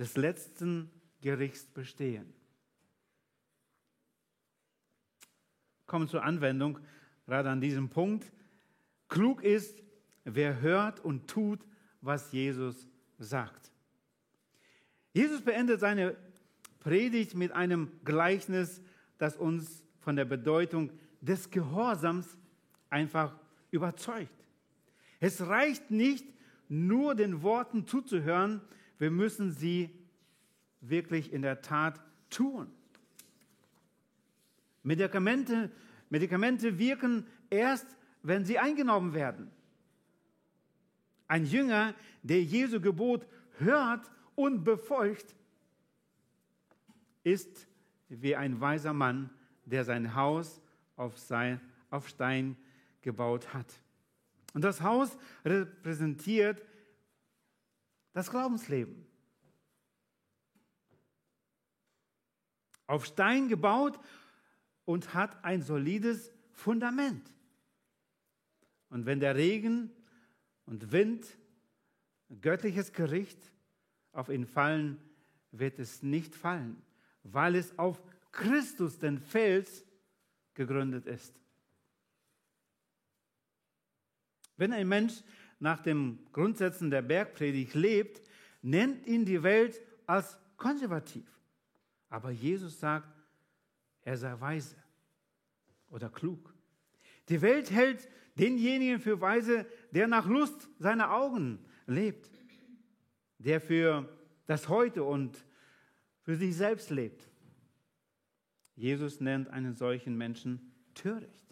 des 0.00 0.16
letzten 0.16 0.90
Gerichts 1.20 1.66
bestehen. 1.66 2.32
Kommen 5.86 6.08
zur 6.08 6.24
Anwendung, 6.24 6.78
gerade 7.26 7.50
an 7.50 7.60
diesem 7.60 7.90
Punkt. 7.90 8.32
Klug 9.10 9.42
ist, 9.42 9.82
wer 10.24 10.62
hört 10.62 11.00
und 11.00 11.28
tut, 11.28 11.60
was 12.00 12.32
Jesus 12.32 12.86
sagt. 13.18 13.70
Jesus 15.12 15.42
beendet 15.42 15.80
seine 15.80 16.16
Predigt 16.78 17.34
mit 17.34 17.52
einem 17.52 17.92
Gleichnis, 18.02 18.80
das 19.18 19.36
uns 19.36 19.84
von 19.98 20.16
der 20.16 20.24
Bedeutung 20.24 20.90
des 21.20 21.50
Gehorsams 21.50 22.38
einfach 22.88 23.36
überzeugt. 23.70 24.46
Es 25.18 25.46
reicht 25.46 25.90
nicht, 25.90 26.24
nur 26.70 27.14
den 27.14 27.42
Worten 27.42 27.86
zuzuhören, 27.86 28.62
wir 29.00 29.10
müssen 29.10 29.50
sie 29.50 29.90
wirklich 30.82 31.32
in 31.32 31.42
der 31.42 31.62
Tat 31.62 32.00
tun. 32.28 32.70
Medikamente, 34.82 35.70
Medikamente 36.10 36.78
wirken 36.78 37.26
erst, 37.48 37.86
wenn 38.22 38.44
sie 38.44 38.58
eingenommen 38.58 39.14
werden. 39.14 39.50
Ein 41.26 41.46
Jünger, 41.46 41.94
der 42.22 42.42
Jesu 42.42 42.80
Gebot 42.80 43.26
hört 43.58 44.10
und 44.34 44.64
befolgt, 44.64 45.34
ist 47.24 47.66
wie 48.08 48.36
ein 48.36 48.60
weiser 48.60 48.92
Mann, 48.92 49.30
der 49.64 49.84
sein 49.84 50.14
Haus 50.14 50.60
auf, 50.96 51.18
sein, 51.18 51.58
auf 51.90 52.08
Stein 52.08 52.56
gebaut 53.00 53.54
hat. 53.54 53.72
Und 54.52 54.62
das 54.62 54.82
Haus 54.82 55.16
repräsentiert 55.44 56.62
das 58.12 58.30
Glaubensleben. 58.30 59.06
Auf 62.86 63.06
Stein 63.06 63.48
gebaut 63.48 63.98
und 64.84 65.14
hat 65.14 65.44
ein 65.44 65.62
solides 65.62 66.32
Fundament. 66.52 67.32
Und 68.88 69.06
wenn 69.06 69.20
der 69.20 69.36
Regen 69.36 69.90
und 70.66 70.90
Wind, 70.90 71.26
göttliches 72.40 72.92
Gericht 72.92 73.38
auf 74.12 74.28
ihn 74.28 74.46
fallen, 74.46 75.00
wird 75.52 75.78
es 75.78 76.02
nicht 76.02 76.34
fallen 76.34 76.82
weil 77.22 77.54
es 77.56 77.78
auf 77.78 78.02
Christus, 78.32 78.98
den 78.98 79.18
Fels, 79.18 79.84
gegründet 80.54 81.06
ist. 81.06 81.40
Wenn 84.56 84.72
ein 84.72 84.88
Mensch 84.88 85.22
nach 85.60 85.80
den 85.80 86.18
Grundsätzen 86.32 86.90
der 86.90 87.02
Bergpredigt 87.02 87.74
lebt, 87.74 88.22
nennt 88.62 89.06
ihn 89.06 89.24
die 89.24 89.42
Welt 89.42 89.80
als 90.06 90.38
konservativ. 90.56 91.26
Aber 92.08 92.30
Jesus 92.30 92.80
sagt, 92.80 93.08
er 94.02 94.16
sei 94.16 94.40
weise 94.40 94.76
oder 95.90 96.08
klug. 96.08 96.52
Die 97.28 97.40
Welt 97.42 97.70
hält 97.70 98.08
denjenigen 98.36 99.00
für 99.00 99.20
weise, 99.20 99.66
der 99.92 100.08
nach 100.08 100.26
Lust 100.26 100.68
seiner 100.78 101.12
Augen 101.12 101.58
lebt, 101.86 102.30
der 103.38 103.60
für 103.60 104.08
das 104.46 104.68
Heute 104.68 105.04
und 105.04 105.44
für 106.22 106.36
sich 106.36 106.56
selbst 106.56 106.90
lebt. 106.90 107.28
Jesus 108.74 109.20
nennt 109.20 109.48
einen 109.48 109.74
solchen 109.74 110.16
Menschen 110.16 110.72
töricht. 110.94 111.49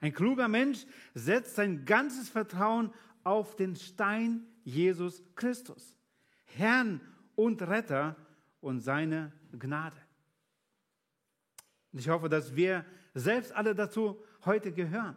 Ein 0.00 0.12
kluger 0.12 0.48
Mensch 0.48 0.86
setzt 1.14 1.56
sein 1.56 1.84
ganzes 1.84 2.28
Vertrauen 2.28 2.92
auf 3.22 3.56
den 3.56 3.76
Stein 3.76 4.46
Jesus 4.64 5.22
Christus, 5.34 5.96
Herrn 6.44 7.00
und 7.34 7.62
Retter 7.62 8.16
und 8.60 8.80
seine 8.80 9.32
Gnade. 9.52 9.96
ich 11.92 12.08
hoffe, 12.08 12.28
dass 12.28 12.54
wir 12.54 12.84
selbst 13.14 13.52
alle 13.52 13.74
dazu 13.74 14.22
heute 14.44 14.72
gehören, 14.72 15.16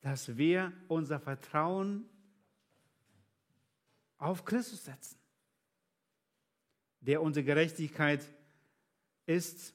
dass 0.00 0.36
wir 0.36 0.72
unser 0.88 1.18
Vertrauen 1.18 2.08
auf 4.18 4.44
Christus 4.44 4.84
setzen 4.84 5.18
der 7.06 7.22
unsere 7.22 7.44
Gerechtigkeit 7.44 8.26
ist, 9.26 9.74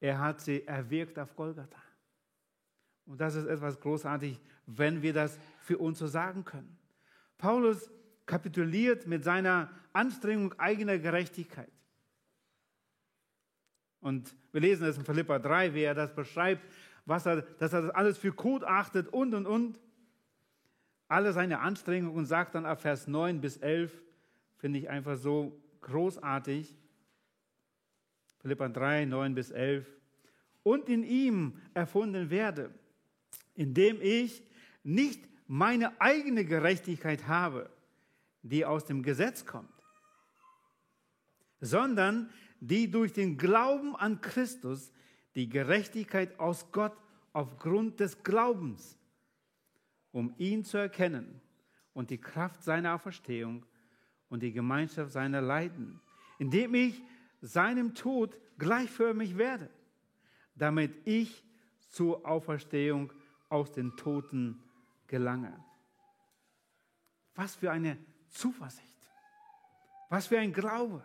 er 0.00 0.18
hat 0.18 0.40
sie 0.40 0.66
erwirkt 0.66 1.18
auf 1.18 1.36
Golgatha. 1.36 1.82
Und 3.06 3.20
das 3.20 3.34
ist 3.34 3.46
etwas 3.46 3.80
großartig, 3.80 4.40
wenn 4.66 5.02
wir 5.02 5.12
das 5.12 5.38
für 5.60 5.78
uns 5.78 5.98
so 5.98 6.06
sagen 6.06 6.44
können. 6.44 6.78
Paulus 7.38 7.90
kapituliert 8.26 9.06
mit 9.06 9.24
seiner 9.24 9.70
Anstrengung 9.92 10.54
eigener 10.58 10.98
Gerechtigkeit. 10.98 11.70
Und 14.00 14.34
wir 14.52 14.60
lesen 14.60 14.86
es 14.86 14.96
in 14.96 15.04
Philippa 15.04 15.38
3, 15.38 15.74
wie 15.74 15.82
er 15.82 15.94
das 15.94 16.14
beschreibt, 16.14 16.62
was 17.04 17.26
er, 17.26 17.42
dass 17.42 17.72
er 17.72 17.82
das 17.82 17.90
alles 17.90 18.18
für 18.18 18.32
gut 18.32 18.64
achtet 18.64 19.08
und, 19.08 19.34
und, 19.34 19.46
und. 19.46 19.80
Alle 21.08 21.32
seine 21.32 21.58
Anstrengungen 21.58 22.16
und 22.16 22.26
sagt 22.26 22.54
dann 22.54 22.64
ab 22.64 22.80
Vers 22.80 23.08
9 23.08 23.40
bis 23.40 23.56
11, 23.56 23.92
finde 24.56 24.78
ich 24.78 24.88
einfach 24.88 25.16
so 25.16 25.60
großartig. 25.80 26.76
Philippa 28.38 28.68
3, 28.68 29.06
9 29.06 29.34
bis 29.34 29.50
11. 29.50 29.86
Und 30.62 30.88
in 30.88 31.02
ihm 31.02 31.60
erfunden 31.74 32.30
werde, 32.30 32.70
indem 33.54 34.00
ich 34.00 34.42
nicht 34.82 35.22
meine 35.46 36.00
eigene 36.00 36.44
Gerechtigkeit 36.44 37.26
habe, 37.26 37.70
die 38.42 38.64
aus 38.64 38.84
dem 38.84 39.02
Gesetz 39.02 39.44
kommt, 39.44 39.68
sondern 41.60 42.30
die 42.60 42.90
durch 42.90 43.12
den 43.12 43.36
Glauben 43.36 43.96
an 43.96 44.20
Christus 44.20 44.92
die 45.34 45.48
Gerechtigkeit 45.48 46.38
aus 46.38 46.70
Gott 46.72 46.96
aufgrund 47.32 48.00
des 48.00 48.22
Glaubens, 48.22 48.98
um 50.12 50.34
ihn 50.38 50.64
zu 50.64 50.78
erkennen 50.78 51.40
und 51.92 52.10
die 52.10 52.20
Kraft 52.20 52.62
seiner 52.62 52.94
Auferstehung 52.94 53.64
und 54.28 54.42
die 54.42 54.52
Gemeinschaft 54.52 55.12
seiner 55.12 55.40
Leiden, 55.40 56.00
indem 56.38 56.74
ich 56.74 57.02
seinem 57.40 57.94
Tod 57.94 58.36
gleichförmig 58.58 59.36
werde, 59.36 59.70
damit 60.54 60.92
ich 61.06 61.44
zur 61.88 62.26
Auferstehung 62.26 63.12
aus 63.50 63.70
den 63.72 63.96
Toten 63.96 64.62
gelange. 65.06 65.62
Was 67.34 67.56
für 67.56 67.70
eine 67.70 67.98
Zuversicht. 68.30 68.96
Was 70.08 70.28
für 70.28 70.38
ein 70.38 70.52
Glaube. 70.52 71.04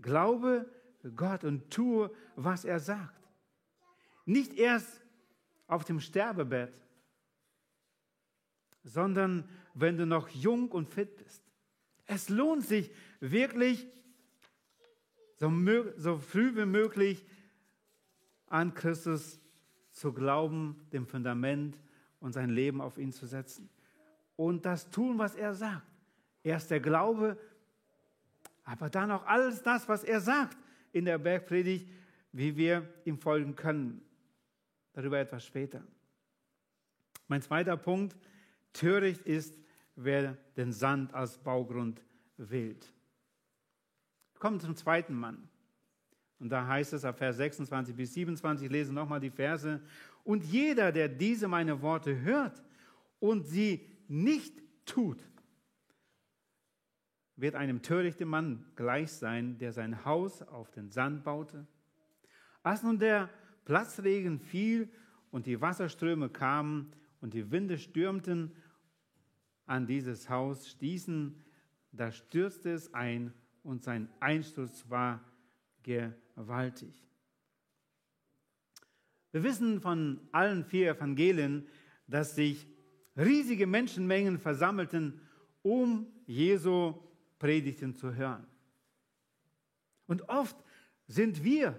Glaube 0.00 0.70
Gott 1.14 1.44
und 1.44 1.70
tue, 1.70 2.10
was 2.36 2.64
er 2.64 2.80
sagt. 2.80 3.20
Nicht 4.24 4.54
erst 4.54 5.02
auf 5.66 5.84
dem 5.84 6.00
Sterbebett, 6.00 6.80
sondern 8.82 9.48
wenn 9.74 9.96
du 9.96 10.06
noch 10.06 10.28
jung 10.28 10.70
und 10.70 10.88
fit 10.88 11.16
bist. 11.16 11.42
Es 12.06 12.28
lohnt 12.28 12.64
sich 12.64 12.90
wirklich, 13.20 13.86
so, 15.36 15.50
so 15.96 16.18
früh 16.18 16.54
wie 16.56 16.66
möglich 16.66 17.24
an 18.46 18.74
Christus 18.74 19.40
zu 19.94 20.12
glauben, 20.12 20.76
dem 20.92 21.06
Fundament 21.06 21.78
und 22.20 22.32
sein 22.32 22.50
Leben 22.50 22.80
auf 22.80 22.98
ihn 22.98 23.12
zu 23.12 23.26
setzen. 23.26 23.70
Und 24.36 24.66
das 24.66 24.90
tun, 24.90 25.18
was 25.18 25.36
er 25.36 25.54
sagt. 25.54 25.86
Erst 26.42 26.70
der 26.70 26.80
Glaube, 26.80 27.38
aber 28.64 28.90
dann 28.90 29.10
auch 29.12 29.24
alles 29.24 29.62
das, 29.62 29.88
was 29.88 30.04
er 30.04 30.20
sagt 30.20 30.58
in 30.92 31.04
der 31.04 31.18
Bergpredigt, 31.18 31.88
wie 32.32 32.56
wir 32.56 32.92
ihm 33.04 33.18
folgen 33.18 33.54
können. 33.54 34.02
Darüber 34.92 35.18
etwas 35.18 35.46
später. 35.46 35.82
Mein 37.28 37.40
zweiter 37.40 37.76
Punkt, 37.76 38.16
töricht 38.72 39.22
ist, 39.22 39.56
wer 39.94 40.36
den 40.56 40.72
Sand 40.72 41.14
als 41.14 41.38
Baugrund 41.38 42.02
wählt. 42.36 42.92
Kommen 44.40 44.60
zum 44.60 44.74
zweiten 44.74 45.14
Mann. 45.14 45.48
Und 46.44 46.50
da 46.50 46.66
heißt 46.66 46.92
es 46.92 47.06
ab 47.06 47.16
Vers 47.16 47.38
26 47.38 47.96
bis 47.96 48.12
27, 48.12 48.66
ich 48.66 48.70
lese 48.70 48.92
nochmal 48.92 49.18
die 49.18 49.30
Verse. 49.30 49.80
Und 50.24 50.44
jeder, 50.44 50.92
der 50.92 51.08
diese 51.08 51.48
meine 51.48 51.80
Worte 51.80 52.20
hört 52.20 52.62
und 53.18 53.46
sie 53.46 53.80
nicht 54.08 54.52
tut, 54.84 55.26
wird 57.36 57.54
einem 57.54 57.80
törichten 57.80 58.28
Mann 58.28 58.66
gleich 58.76 59.10
sein, 59.10 59.56
der 59.56 59.72
sein 59.72 60.04
Haus 60.04 60.42
auf 60.42 60.70
den 60.70 60.90
Sand 60.90 61.24
baute. 61.24 61.66
Als 62.62 62.82
nun 62.82 62.98
der 62.98 63.30
Platzregen 63.64 64.38
fiel 64.38 64.90
und 65.30 65.46
die 65.46 65.62
Wasserströme 65.62 66.28
kamen 66.28 66.92
und 67.22 67.32
die 67.32 67.50
Winde 67.52 67.78
stürmten 67.78 68.54
an 69.64 69.86
dieses 69.86 70.28
Haus, 70.28 70.68
stießen, 70.68 71.42
da 71.92 72.12
stürzte 72.12 72.70
es 72.70 72.92
ein 72.92 73.32
und 73.62 73.82
sein 73.82 74.10
Einsturz 74.20 74.84
war 74.90 75.24
gewaltig. 75.84 76.94
Wir 79.30 79.42
wissen 79.42 79.80
von 79.80 80.20
allen 80.32 80.64
vier 80.64 80.90
Evangelien, 80.90 81.66
dass 82.06 82.34
sich 82.34 82.66
riesige 83.16 83.66
Menschenmengen 83.66 84.38
versammelten, 84.38 85.20
um 85.62 86.06
Jesu 86.26 86.94
Predigten 87.38 87.94
zu 87.94 88.14
hören. 88.14 88.46
Und 90.06 90.28
oft 90.28 90.56
sind 91.06 91.44
wir 91.44 91.78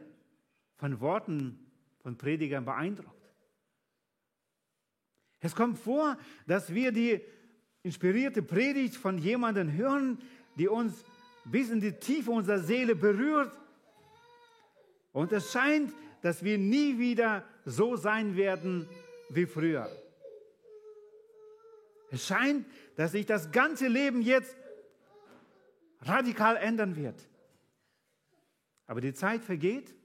von 0.76 1.00
Worten 1.00 1.60
von 2.00 2.18
Predigern 2.18 2.65
beeindruckt. 2.65 3.12
Es 5.39 5.56
kommt 5.56 5.78
vor, 5.78 6.18
dass 6.48 6.74
wir 6.74 6.91
die 6.91 7.22
inspirierte 7.84 8.41
Predigt 8.41 8.96
von 8.96 9.18
jemandem 9.18 9.72
hören, 9.72 10.18
die 10.58 10.68
uns 10.68 11.04
bis 11.46 11.70
in 11.70 11.80
die 11.80 11.94
Tiefe 11.94 12.32
unserer 12.32 12.60
Seele 12.60 12.96
berührt. 12.96 13.56
Und 15.15 15.32
es 15.32 15.49
scheint, 15.49 15.93
dass 16.19 16.43
wir 16.43 16.58
nie 16.58 16.99
wieder 16.99 17.45
so 17.63 17.95
sein 17.95 18.36
werden 18.36 18.86
wie 19.30 19.45
früher. 19.45 19.89
Es 22.12 22.28
scheint, 22.28 22.67
dass 22.97 23.13
sich 23.13 23.25
das 23.25 23.49
ganze 23.54 23.88
Leben 23.88 24.21
jetzt 24.21 24.58
radikal 26.01 26.58
ändern 26.58 26.97
wird. 26.97 27.15
Aber 28.88 28.99
die 28.99 29.13
Zeit 29.13 29.41
vergeht 29.45 29.95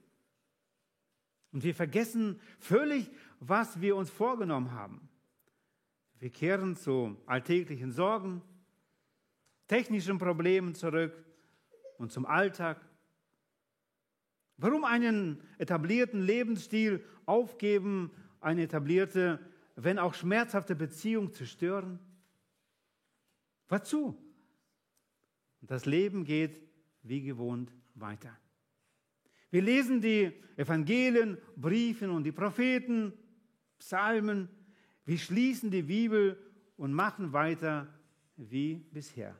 und 1.51 1.65
wir 1.65 1.75
vergessen 1.75 2.39
völlig, 2.57 3.11
was 3.41 3.81
wir 3.81 3.97
uns 3.97 4.09
vorgenommen 4.09 4.71
haben. 4.71 5.09
Wir 6.19 6.29
kehren 6.29 6.77
zu 6.77 7.17
alltäglichen 7.25 7.91
Sorgen, 7.91 8.41
technischen 9.67 10.19
Problemen 10.19 10.73
zurück 10.73 11.13
und 11.97 12.13
zum 12.13 12.25
Alltag. 12.25 12.79
Warum 14.61 14.85
einen 14.85 15.41
etablierten 15.57 16.21
Lebensstil 16.21 17.03
aufgeben, 17.25 18.11
eine 18.39 18.63
etablierte 18.63 19.39
wenn 19.75 19.99
auch 19.99 20.13
schmerzhafte 20.13 20.75
Beziehung 20.75 21.33
zu 21.33 21.45
stören? 21.45 21.99
Wozu? 23.67 24.17
Das 25.61 25.85
Leben 25.85 26.23
geht 26.23 26.61
wie 27.03 27.21
gewohnt 27.21 27.71
weiter. 27.95 28.37
Wir 29.49 29.61
lesen 29.61 30.01
die 30.01 30.31
Evangelien, 30.55 31.37
Briefen 31.55 32.09
und 32.09 32.23
die 32.23 32.31
Propheten, 32.31 33.13
Psalmen. 33.79 34.49
Wir 35.05 35.17
schließen 35.17 35.71
die 35.71 35.83
Bibel 35.83 36.37
und 36.77 36.93
machen 36.93 37.33
weiter 37.33 37.87
wie 38.37 38.75
bisher. 38.75 39.35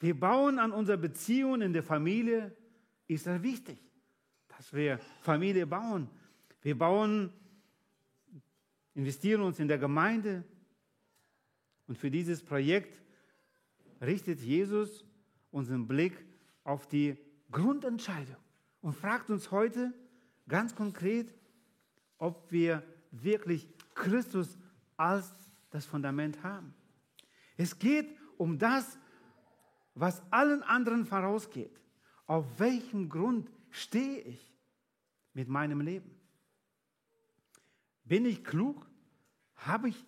Wir 0.00 0.18
bauen 0.18 0.58
an 0.58 0.72
unserer 0.72 0.96
Beziehung 0.96 1.62
in 1.62 1.72
der 1.72 1.82
Familie. 1.82 2.54
Ist 3.06 3.26
das 3.26 3.42
wichtig, 3.42 3.78
dass 4.48 4.72
wir 4.72 4.98
Familie 5.20 5.66
bauen? 5.66 6.08
Wir 6.62 6.76
bauen 6.76 7.32
investieren 8.94 9.42
uns 9.42 9.58
in 9.58 9.68
der 9.68 9.78
Gemeinde. 9.78 10.44
Und 11.86 11.98
für 11.98 12.10
dieses 12.10 12.42
Projekt 12.42 13.02
richtet 14.00 14.40
Jesus 14.40 15.04
unseren 15.50 15.86
Blick 15.86 16.24
auf 16.62 16.86
die 16.86 17.16
Grundentscheidung 17.50 18.36
und 18.80 18.94
fragt 18.94 19.30
uns 19.30 19.50
heute 19.50 19.92
ganz 20.48 20.74
konkret, 20.74 21.34
ob 22.18 22.50
wir 22.50 22.82
wirklich 23.10 23.68
Christus 23.94 24.58
als 24.96 25.32
das 25.70 25.84
Fundament 25.84 26.42
haben. 26.42 26.74
Es 27.56 27.78
geht 27.78 28.16
um 28.38 28.58
das, 28.58 28.98
was 29.94 30.22
allen 30.32 30.62
anderen 30.62 31.04
vorausgeht. 31.04 31.80
Auf 32.26 32.58
welchem 32.58 33.08
Grund 33.08 33.50
stehe 33.70 34.20
ich 34.20 34.54
mit 35.34 35.48
meinem 35.48 35.80
Leben? 35.80 36.10
Bin 38.04 38.24
ich 38.24 38.44
klug? 38.44 38.86
Habe 39.56 39.88
ich 39.88 40.04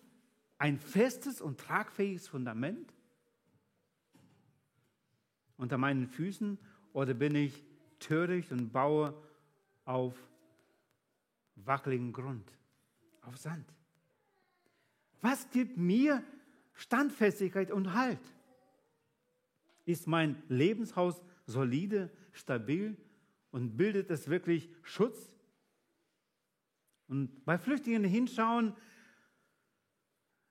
ein 0.57 0.79
festes 0.79 1.41
und 1.41 1.59
tragfähiges 1.59 2.27
Fundament 2.27 2.93
unter 5.57 5.77
meinen 5.77 6.07
Füßen 6.07 6.57
oder 6.93 7.13
bin 7.13 7.35
ich 7.35 7.63
töricht 7.99 8.51
und 8.51 8.71
baue 8.71 9.13
auf 9.85 10.15
wackeligen 11.55 12.13
Grund, 12.13 12.51
auf 13.21 13.37
Sand? 13.37 13.65
Was 15.21 15.49
gibt 15.51 15.77
mir 15.77 16.23
Standfestigkeit 16.73 17.71
und 17.71 17.93
Halt? 17.93 18.19
Ist 19.85 20.07
mein 20.07 20.41
Lebenshaus 20.49 21.21
solide, 21.47 22.11
stabil 22.33 22.95
und 23.49 23.77
bildet 23.77 24.11
es 24.11 24.29
wirklich 24.29 24.69
Schutz 24.83 25.31
Und 27.07 27.45
bei 27.45 27.57
Flüchtlingen 27.57 28.03
hinschauen, 28.03 28.75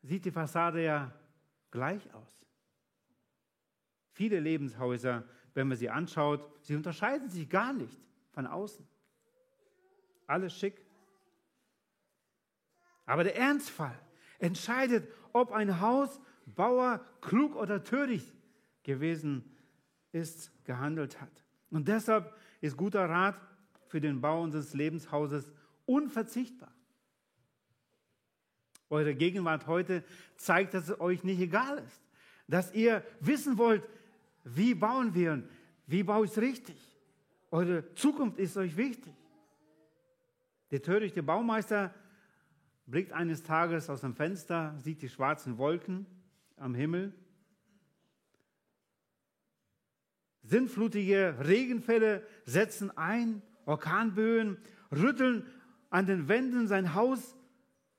sieht 0.03 0.25
die 0.25 0.31
Fassade 0.31 0.83
ja 0.83 1.13
gleich 1.71 2.13
aus. 2.15 2.47
Viele 4.13 4.41
Lebenshäuser, 4.41 5.29
wenn 5.53 5.69
man 5.69 5.77
sie 5.77 5.91
anschaut, 5.91 6.51
sie 6.63 6.75
unterscheiden 6.75 7.29
sich 7.29 7.49
gar 7.49 7.73
nicht 7.73 8.01
von 8.31 8.47
außen. 8.47 8.87
Alles 10.27 10.57
schick. 10.57 10.83
Aber 13.05 13.23
der 13.23 13.37
Ernstfall 13.37 13.99
entscheidet, 14.39 15.13
ob 15.33 15.53
ein 15.53 15.81
Hausbauer 15.81 17.05
klug 17.21 17.55
oder 17.55 17.85
töricht 17.85 18.35
gewesen 18.83 19.45
ist, 20.13 20.56
gehandelt 20.67 21.21
hat. 21.21 21.45
Und 21.71 21.89
deshalb 21.89 22.35
ist 22.61 22.77
guter 22.77 23.09
Rat 23.09 23.41
für 23.89 24.01
den 24.01 24.21
Bau 24.21 24.43
unseres 24.43 24.75
Lebenshauses 24.75 25.51
unverzichtbar. 25.87 26.73
Eure 28.89 29.15
Gegenwart 29.15 29.67
heute 29.67 30.05
zeigt, 30.37 30.75
dass 30.75 30.89
es 30.89 31.01
euch 31.01 31.25
nicht 31.25 31.41
egal 31.41 31.79
ist, 31.79 32.03
dass 32.47 32.73
ihr 32.73 33.03
wissen 33.21 33.59
wollt, 33.59 33.83
wie 34.45 34.75
bauen 34.75 35.15
wir, 35.15 35.43
wie 35.87 36.03
baue 36.03 36.27
ich 36.27 36.31
es 36.31 36.39
richtig. 36.39 36.77
Eure 37.51 37.93
Zukunft 37.95 38.39
ist 38.39 38.57
euch 38.57 38.77
wichtig. 38.77 39.15
Der 40.71 40.83
törichte 40.83 41.23
Baumeister 41.23 41.95
blickt 42.87 43.13
eines 43.13 43.43
Tages 43.43 43.91
aus 43.91 44.03
dem 44.03 44.15
Fenster, 44.15 44.77
sieht 44.79 45.03
die 45.03 45.09
schwarzen 45.09 45.59
Wolken 45.59 46.07
am 46.57 46.75
Himmel, 46.75 47.13
Sintflutige 50.47 51.37
Regenfälle 51.41 52.25
setzen 52.45 52.97
ein, 52.97 53.43
Orkanböen 53.65 54.59
rütteln 54.93 55.45
an 55.91 56.07
den 56.07 56.29
Wänden, 56.29 56.69
sein 56.69 56.95
Haus 56.95 57.37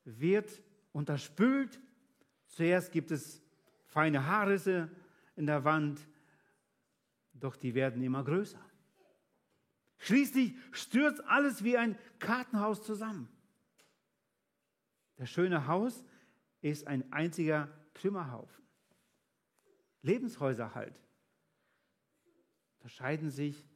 wird 0.06 0.62
unterspült. 0.94 1.82
Zuerst 2.48 2.94
gibt 2.94 3.12
es 3.12 3.42
feine 3.86 4.26
Haarrisse 4.26 4.90
in 5.36 5.46
der 5.46 5.66
Wand, 5.66 6.08
doch 7.34 7.58
die 7.58 7.76
werden 7.76 8.02
immer 8.02 8.24
größer. 8.24 8.64
Schließlich 9.98 10.56
stürzt 10.72 11.22
alles 11.26 11.66
wie 11.66 11.78
ein 11.78 11.98
Kartenhaus 12.20 12.82
zusammen. 12.82 13.28
Das 15.18 15.30
schöne 15.30 15.68
Haus 15.68 16.06
ist 16.62 16.88
ein 16.88 17.12
einziger 17.12 17.68
Trümmerhaufen. 17.94 18.64
Lebenshäuser 20.02 20.74
halt. 20.74 20.98
Unterscheiden 22.88 23.32
sich 23.32 23.68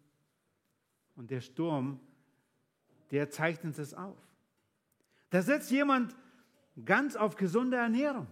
und 1.18 1.32
der 1.32 1.42
Sturm, 1.42 2.00
der 3.12 3.30
zeichnet 3.30 3.78
es 3.78 3.94
auf. 3.94 4.18
Da 5.32 5.42
setzt 5.42 5.70
jemand 5.70 6.16
ganz 6.86 7.18
auf 7.18 7.36
gesunde 7.36 7.76
Ernährung, 7.76 8.30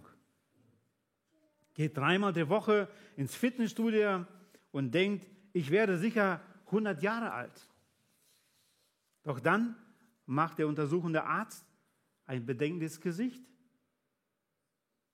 geht 1.74 1.98
dreimal 1.98 2.32
die 2.32 2.48
Woche 2.48 2.88
ins 3.18 3.34
Fitnessstudio 3.34 4.24
und 4.72 4.92
denkt, 4.94 5.26
ich 5.52 5.70
werde 5.70 5.98
sicher 5.98 6.40
100 6.64 7.02
Jahre 7.02 7.32
alt. 7.32 7.68
Doch 9.22 9.38
dann 9.38 9.76
macht 10.24 10.56
der 10.60 10.66
untersuchende 10.66 11.24
Arzt 11.24 11.66
ein 12.24 12.46
bedenkendes 12.46 13.02
Gesicht. 13.02 13.44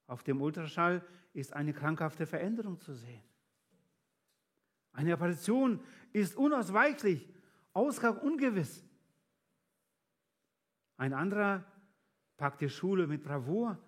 Auf 0.06 0.22
dem 0.22 0.40
Ultraschall 0.40 1.04
ist 1.32 1.52
eine 1.54 1.72
krankhafte 1.72 2.24
Veränderung 2.24 2.78
zu 2.78 2.94
sehen. 2.94 3.24
Eine 4.96 5.12
Apparition 5.12 5.78
ist 6.14 6.36
unausweichlich, 6.36 7.28
Ausgang 7.74 8.16
ungewiss. 8.16 8.82
Ein 10.96 11.12
anderer 11.12 11.64
packt 12.38 12.62
die 12.62 12.70
Schule 12.70 13.06
mit 13.06 13.22
Bravour, 13.22 13.78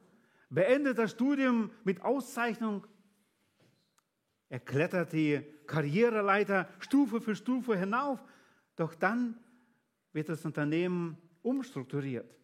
beendet 0.50 0.98
das 0.98 1.12
Studium 1.12 1.70
mit 1.82 2.02
Auszeichnung. 2.02 2.86
Er 4.50 4.60
klettert 4.60 5.14
die 5.14 5.42
Karriereleiter 5.66 6.68
Stufe 6.78 7.22
für 7.22 7.34
Stufe 7.34 7.74
hinauf, 7.74 8.22
doch 8.76 8.94
dann 8.94 9.38
wird 10.12 10.28
das 10.28 10.44
Unternehmen 10.44 11.16
umstrukturiert. 11.40 12.36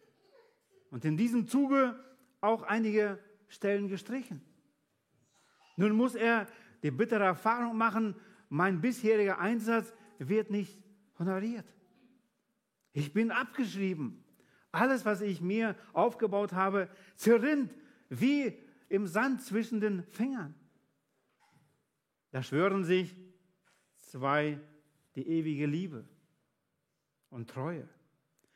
Und 0.89 1.05
in 1.05 1.17
diesem 1.17 1.47
Zuge 1.47 2.03
auch 2.41 2.63
einige 2.63 3.19
Stellen 3.47 3.87
gestrichen. 3.89 4.41
Nun 5.77 5.91
muss 5.91 6.15
er 6.15 6.47
die 6.81 6.89
bittere 6.89 7.25
Erfahrung 7.25 7.77
machen, 7.77 8.15
mein 8.49 8.81
bisheriger 8.81 9.39
Einsatz 9.39 9.93
wird 10.17 10.51
nicht 10.51 10.79
honoriert. 11.19 11.65
Ich 12.93 13.13
bin 13.13 13.31
abgeschrieben. 13.31 14.23
Alles, 14.71 15.05
was 15.05 15.21
ich 15.21 15.41
mir 15.41 15.75
aufgebaut 15.93 16.53
habe, 16.53 16.89
zerrinnt 17.15 17.73
wie 18.09 18.57
im 18.89 19.07
Sand 19.07 19.41
zwischen 19.41 19.79
den 19.79 20.03
Fingern. 20.03 20.53
Da 22.31 22.43
schwören 22.43 22.83
sich 22.83 23.15
zwei 23.95 24.59
die 25.15 25.27
ewige 25.27 25.65
Liebe 25.65 26.05
und 27.29 27.49
Treue. 27.49 27.87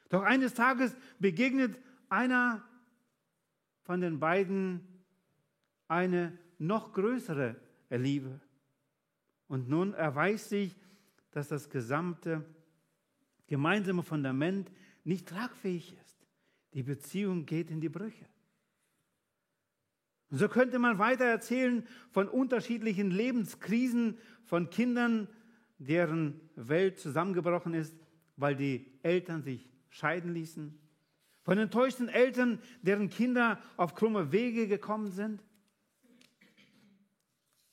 Doch 0.10 0.23
eines 0.23 0.54
Tages 0.54 0.95
begegnet 1.19 1.80
einer 2.10 2.67
von 3.84 4.02
den 4.02 4.19
beiden 4.19 4.86
eine 5.88 6.38
noch 6.58 6.93
größere 6.93 7.56
Liebe. 7.89 8.39
Und 9.49 9.67
nun 9.67 9.93
erweist 9.93 10.47
sich, 10.47 10.75
dass 11.31 11.49
das 11.49 11.69
gesamte 11.69 12.45
gemeinsame 13.47 14.03
Fundament 14.03 14.71
nicht 15.03 15.27
tragfähig 15.27 15.97
ist. 15.99 16.25
Die 16.73 16.83
Beziehung 16.83 17.47
geht 17.47 17.71
in 17.71 17.81
die 17.81 17.89
Brüche. 17.89 18.25
Und 20.29 20.38
so 20.38 20.47
könnte 20.47 20.77
man 20.77 20.99
weiter 20.99 21.25
erzählen 21.25 21.85
von 22.12 22.29
unterschiedlichen 22.29 23.09
Lebenskrisen 23.09 24.19
von 24.45 24.69
Kindern, 24.69 25.27
deren 25.79 26.39
Welt 26.55 26.99
zusammengebrochen 26.99 27.73
ist, 27.73 27.95
weil 28.35 28.55
die 28.55 28.85
Eltern 29.01 29.41
sich 29.41 29.67
scheiden 29.89 30.31
ließen. 30.31 30.79
Von 31.41 31.57
enttäuschten 31.57 32.07
Eltern, 32.07 32.59
deren 32.83 33.09
Kinder 33.09 33.59
auf 33.77 33.95
krumme 33.95 34.31
Wege 34.31 34.67
gekommen 34.67 35.09
sind. 35.09 35.43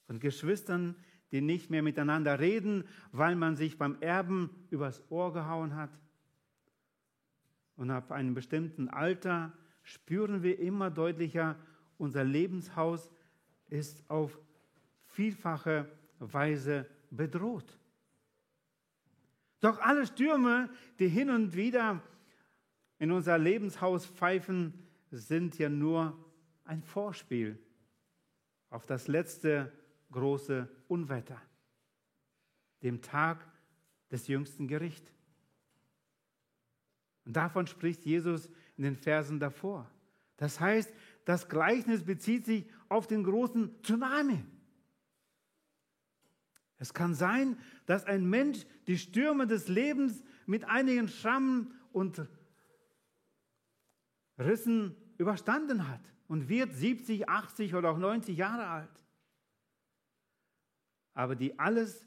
Von 0.06 0.20
Geschwistern, 0.20 0.96
die 1.32 1.40
nicht 1.40 1.70
mehr 1.70 1.82
miteinander 1.82 2.38
reden, 2.38 2.84
weil 3.12 3.36
man 3.36 3.56
sich 3.56 3.78
beim 3.78 3.96
Erben 4.00 4.50
übers 4.70 5.02
Ohr 5.10 5.32
gehauen 5.32 5.74
hat. 5.74 5.90
Und 7.76 7.90
ab 7.90 8.12
einem 8.12 8.34
bestimmten 8.34 8.88
Alter 8.88 9.52
spüren 9.82 10.42
wir 10.42 10.58
immer 10.58 10.90
deutlicher, 10.90 11.56
unser 11.98 12.24
Lebenshaus 12.24 13.10
ist 13.68 14.08
auf 14.08 14.38
vielfache 15.06 15.88
Weise 16.18 16.86
bedroht. 17.10 17.78
Doch 19.60 19.80
alle 19.80 20.06
Stürme, 20.06 20.68
die 20.98 21.08
hin 21.08 21.30
und 21.30 21.56
wieder 21.56 22.02
in 22.98 23.10
unser 23.10 23.38
Lebenshaus 23.38 24.06
pfeifen, 24.06 24.74
sind 25.10 25.58
ja 25.58 25.68
nur 25.68 26.16
ein 26.64 26.82
Vorspiel 26.82 27.58
auf 28.70 28.86
das 28.86 29.08
letzte 29.08 29.72
große 30.10 30.68
Unwetter, 30.88 31.40
dem 32.82 33.02
Tag 33.02 33.46
des 34.10 34.28
jüngsten 34.28 34.68
Gerichts. 34.68 35.10
Und 37.24 37.36
davon 37.36 37.66
spricht 37.66 38.04
Jesus 38.04 38.48
in 38.76 38.84
den 38.84 38.96
Versen 38.96 39.40
davor. 39.40 39.90
Das 40.36 40.60
heißt, 40.60 40.92
das 41.24 41.48
Gleichnis 41.48 42.04
bezieht 42.04 42.44
sich 42.44 42.66
auf 42.88 43.06
den 43.06 43.24
großen 43.24 43.82
Tsunami. 43.82 44.44
Es 46.78 46.92
kann 46.92 47.14
sein, 47.14 47.58
dass 47.86 48.04
ein 48.04 48.28
Mensch 48.28 48.66
die 48.86 48.98
Stürme 48.98 49.46
des 49.46 49.68
Lebens 49.68 50.22
mit 50.44 50.64
einigen 50.64 51.08
Schrammen 51.08 51.74
und 51.92 52.28
Rissen 54.38 54.94
überstanden 55.16 55.88
hat 55.88 56.02
und 56.28 56.48
wird 56.48 56.74
70, 56.74 57.28
80 57.28 57.74
oder 57.74 57.90
auch 57.90 57.98
90 57.98 58.36
Jahre 58.36 58.66
alt. 58.66 59.05
Aber 61.16 61.34
die 61.34 61.58
alles 61.58 62.06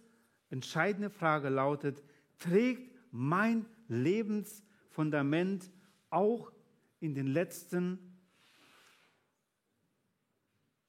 entscheidende 0.51 1.09
Frage 1.09 1.49
lautet, 1.49 2.03
trägt 2.37 2.95
mein 3.11 3.65
Lebensfundament 3.87 5.71
auch 6.11 6.51
in 6.99 7.15
den 7.15 7.27
letzten 7.27 7.97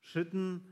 Schritten 0.00 0.66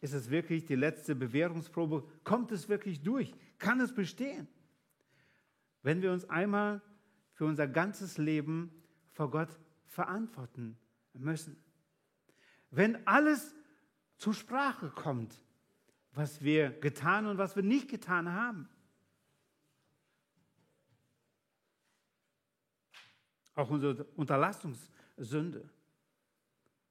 ist 0.00 0.14
es 0.14 0.30
wirklich 0.30 0.64
die 0.64 0.74
letzte 0.74 1.14
Bewährungsprobe. 1.14 2.08
Kommt 2.24 2.50
es 2.50 2.68
wirklich 2.68 3.02
durch? 3.02 3.32
Kann 3.58 3.80
es 3.80 3.94
bestehen? 3.94 4.48
Wenn 5.82 6.02
wir 6.02 6.10
uns 6.12 6.28
einmal 6.28 6.82
für 7.34 7.44
unser 7.44 7.68
ganzes 7.68 8.18
Leben 8.18 8.82
vor 9.12 9.30
Gott 9.30 9.60
verantworten 9.86 10.76
müssen. 11.12 11.62
Wenn 12.70 13.06
alles 13.06 13.54
zur 14.16 14.34
Sprache 14.34 14.90
kommt, 14.90 15.43
was 16.14 16.42
wir 16.42 16.70
getan 16.70 17.26
und 17.26 17.38
was 17.38 17.56
wir 17.56 17.62
nicht 17.62 17.88
getan 17.88 18.32
haben. 18.32 18.68
auch 23.54 23.70
unsere 23.70 24.04
Unterlassungssünde. 24.16 25.68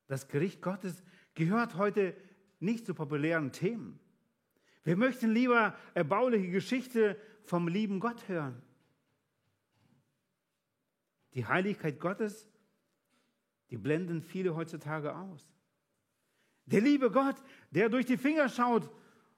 Das 0.07 0.27
Gericht 0.27 0.61
Gottes 0.61 1.03
gehört 1.35 1.75
heute 1.75 2.15
nicht 2.59 2.85
zu 2.85 2.93
populären 2.93 3.51
Themen. 3.51 3.99
Wir 4.83 4.97
möchten 4.97 5.31
lieber 5.31 5.77
erbauliche 5.93 6.49
Geschichte 6.49 7.17
vom 7.43 7.67
lieben 7.67 7.99
Gott 7.99 8.27
hören. 8.27 8.61
Die 11.33 11.45
Heiligkeit 11.45 11.99
Gottes, 11.99 12.49
die 13.69 13.77
blenden 13.77 14.21
viele 14.21 14.55
heutzutage 14.55 15.15
aus. 15.15 15.49
Der 16.65 16.81
liebe 16.81 17.11
Gott, 17.11 17.35
der 17.71 17.89
durch 17.89 18.05
die 18.05 18.17
Finger 18.17 18.47
schaut 18.47 18.89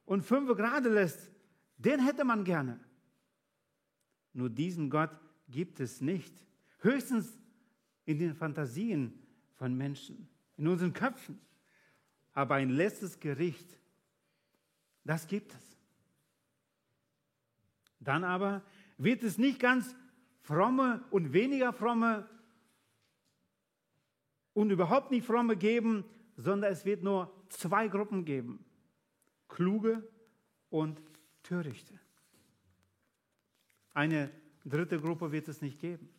und 0.05 0.23
fünf 0.23 0.55
gerade 0.55 0.89
lässt, 0.89 1.31
den 1.77 1.99
hätte 1.99 2.23
man 2.23 2.43
gerne. 2.43 2.79
Nur 4.33 4.49
diesen 4.49 4.89
Gott 4.89 5.11
gibt 5.47 5.79
es 5.79 6.01
nicht. 6.01 6.33
Höchstens 6.79 7.37
in 8.05 8.19
den 8.19 8.35
Fantasien 8.35 9.19
von 9.55 9.75
Menschen, 9.75 10.27
in 10.57 10.67
unseren 10.67 10.93
Köpfen. 10.93 11.39
Aber 12.33 12.55
ein 12.55 12.69
letztes 12.69 13.19
Gericht, 13.19 13.79
das 15.03 15.27
gibt 15.27 15.53
es. 15.53 15.77
Dann 17.99 18.23
aber 18.23 18.61
wird 18.97 19.23
es 19.23 19.37
nicht 19.37 19.59
ganz 19.59 19.95
fromme 20.41 21.03
und 21.09 21.33
weniger 21.33 21.73
fromme 21.73 22.29
und 24.53 24.69
überhaupt 24.69 25.11
nicht 25.11 25.25
fromme 25.25 25.57
geben, 25.57 26.05
sondern 26.37 26.71
es 26.71 26.85
wird 26.85 27.03
nur 27.03 27.33
zwei 27.49 27.87
Gruppen 27.87 28.25
geben. 28.25 28.63
Kluge 29.47 30.07
und 30.69 31.01
Törichte. 31.43 31.99
Eine 33.93 34.31
dritte 34.65 34.99
Gruppe 34.99 35.31
wird 35.31 35.47
es 35.47 35.61
nicht 35.61 35.79
geben. 35.79 36.09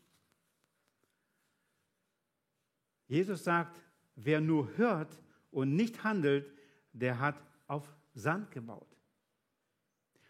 Jesus 3.09 3.45
sagt, 3.45 3.81
wer 4.17 4.41
nur 4.41 4.77
hört 4.77 5.21
und 5.51 5.77
nicht 5.77 6.03
handelt, 6.05 6.51
der 6.93 7.19
hat 7.21 7.43
auf 7.67 7.95
Sand 8.15 8.51
gebaut. 8.51 8.97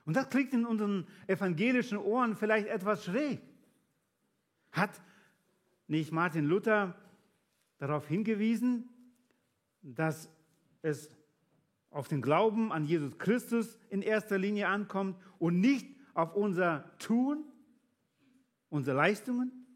Und 0.05 0.15
das 0.15 0.29
klingt 0.29 0.53
in 0.53 0.67
unseren 0.67 1.07
evangelischen 1.27 1.99
Ohren 1.99 2.37
vielleicht 2.37 2.69
etwas 2.69 3.05
schräg. 3.05 3.41
Hat 4.73 5.01
nicht 5.89 6.13
Martin 6.13 6.45
Luther 6.45 6.95
darauf 7.79 8.07
hingewiesen, 8.07 8.89
dass 9.83 10.29
es 10.83 11.11
auf 11.97 12.09
den 12.09 12.21
Glauben 12.21 12.73
an 12.73 12.85
Jesus 12.85 13.17
Christus 13.17 13.79
in 13.89 14.03
erster 14.03 14.37
Linie 14.37 14.69
ankommt 14.69 15.17
und 15.39 15.61
nicht 15.61 15.87
auf 16.13 16.35
unser 16.35 16.85
Tun, 16.99 17.43
unsere 18.69 18.99
Leistungen? 18.99 19.67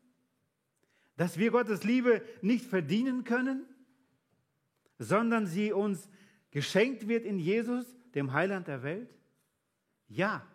Dass 1.16 1.38
wir 1.38 1.50
Gottes 1.50 1.82
Liebe 1.82 2.22
nicht 2.42 2.66
verdienen 2.66 3.24
können, 3.24 3.64
sondern 4.98 5.46
sie 5.46 5.72
uns 5.72 6.10
geschenkt 6.50 7.08
wird 7.08 7.24
in 7.24 7.38
Jesus, 7.38 7.86
dem 8.14 8.34
Heiland 8.34 8.68
der 8.68 8.82
Welt? 8.82 9.16
Ja. 10.06 10.46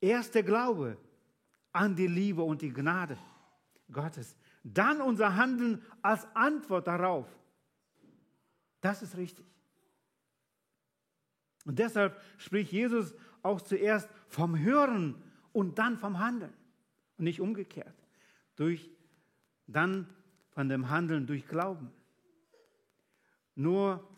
Erst 0.00 0.34
der 0.34 0.42
Glaube 0.42 0.96
an 1.70 1.94
die 1.94 2.06
Liebe 2.06 2.42
und 2.42 2.62
die 2.62 2.72
Gnade 2.72 3.18
Gottes. 3.92 4.36
Dann 4.64 5.02
unser 5.02 5.36
Handeln 5.36 5.82
als 6.00 6.26
Antwort 6.34 6.86
darauf. 6.86 7.28
Das 8.80 9.02
ist 9.02 9.18
richtig. 9.18 9.52
Und 11.64 11.78
deshalb 11.78 12.20
spricht 12.38 12.72
Jesus 12.72 13.14
auch 13.42 13.60
zuerst 13.60 14.08
vom 14.28 14.58
Hören 14.58 15.22
und 15.52 15.78
dann 15.78 15.96
vom 15.96 16.18
Handeln 16.18 16.52
und 17.18 17.24
nicht 17.24 17.40
umgekehrt. 17.40 17.94
Durch, 18.56 18.90
dann 19.66 20.08
von 20.50 20.68
dem 20.68 20.90
Handeln 20.90 21.26
durch 21.26 21.46
Glauben. 21.46 21.90
Nur 23.54 24.08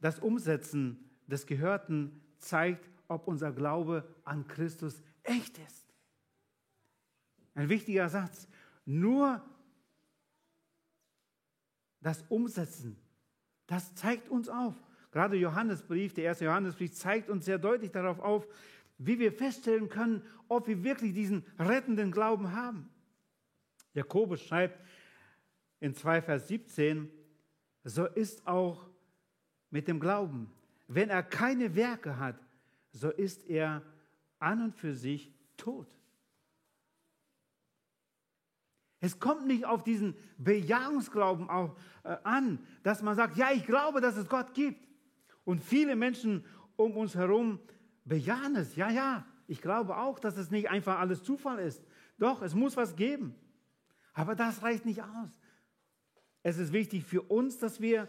das 0.00 0.18
Umsetzen 0.18 1.10
des 1.26 1.46
Gehörten 1.46 2.20
zeigt, 2.38 2.88
ob 3.08 3.26
unser 3.26 3.52
Glaube 3.52 4.08
an 4.24 4.46
Christus 4.46 5.02
echt 5.22 5.58
ist. 5.58 5.86
Ein 7.54 7.68
wichtiger 7.68 8.08
Satz. 8.08 8.48
Nur 8.84 9.42
das 12.00 12.24
Umsetzen, 12.28 12.96
das 13.66 13.94
zeigt 13.94 14.28
uns 14.28 14.48
auf. 14.48 14.74
Gerade 15.10 15.36
Johannesbrief, 15.36 16.14
der 16.14 16.24
erste 16.24 16.44
Johannesbrief, 16.44 16.92
zeigt 16.94 17.28
uns 17.28 17.44
sehr 17.44 17.58
deutlich 17.58 17.90
darauf 17.90 18.20
auf, 18.20 18.46
wie 18.98 19.18
wir 19.18 19.32
feststellen 19.32 19.88
können, 19.88 20.22
ob 20.48 20.68
wir 20.68 20.84
wirklich 20.84 21.14
diesen 21.14 21.44
rettenden 21.58 22.12
Glauben 22.12 22.52
haben. 22.52 22.88
Jakobus 23.94 24.42
schreibt 24.42 24.78
in 25.80 25.94
2 25.94 26.22
Vers 26.22 26.48
17, 26.48 27.10
so 27.82 28.06
ist 28.06 28.46
auch 28.46 28.86
mit 29.70 29.88
dem 29.88 30.00
Glauben. 30.00 30.52
Wenn 30.86 31.08
er 31.08 31.22
keine 31.22 31.74
Werke 31.74 32.18
hat, 32.18 32.36
so 32.92 33.10
ist 33.10 33.48
er 33.48 33.82
an 34.38 34.62
und 34.62 34.76
für 34.76 34.94
sich 34.94 35.32
tot. 35.56 35.88
Es 39.00 39.18
kommt 39.18 39.46
nicht 39.46 39.64
auf 39.64 39.82
diesen 39.82 40.14
Bejahungsglauben 40.36 41.48
äh, 42.04 42.16
an, 42.22 42.58
dass 42.82 43.02
man 43.02 43.16
sagt, 43.16 43.36
ja, 43.36 43.50
ich 43.50 43.64
glaube, 43.64 44.00
dass 44.02 44.16
es 44.16 44.28
Gott 44.28 44.52
gibt. 44.52 44.89
Und 45.44 45.60
viele 45.60 45.96
Menschen 45.96 46.44
um 46.76 46.96
uns 46.96 47.14
herum 47.14 47.58
bejahen 48.04 48.56
es. 48.56 48.76
Ja, 48.76 48.90
ja, 48.90 49.26
ich 49.46 49.60
glaube 49.60 49.96
auch, 49.96 50.18
dass 50.18 50.36
es 50.36 50.50
nicht 50.50 50.70
einfach 50.70 50.98
alles 50.98 51.22
Zufall 51.22 51.58
ist. 51.58 51.84
Doch, 52.18 52.42
es 52.42 52.54
muss 52.54 52.76
was 52.76 52.96
geben. 52.96 53.34
Aber 54.12 54.34
das 54.34 54.62
reicht 54.62 54.84
nicht 54.86 55.02
aus. 55.02 55.40
Es 56.42 56.58
ist 56.58 56.72
wichtig 56.72 57.04
für 57.04 57.22
uns, 57.22 57.58
dass 57.58 57.80
wir 57.80 58.08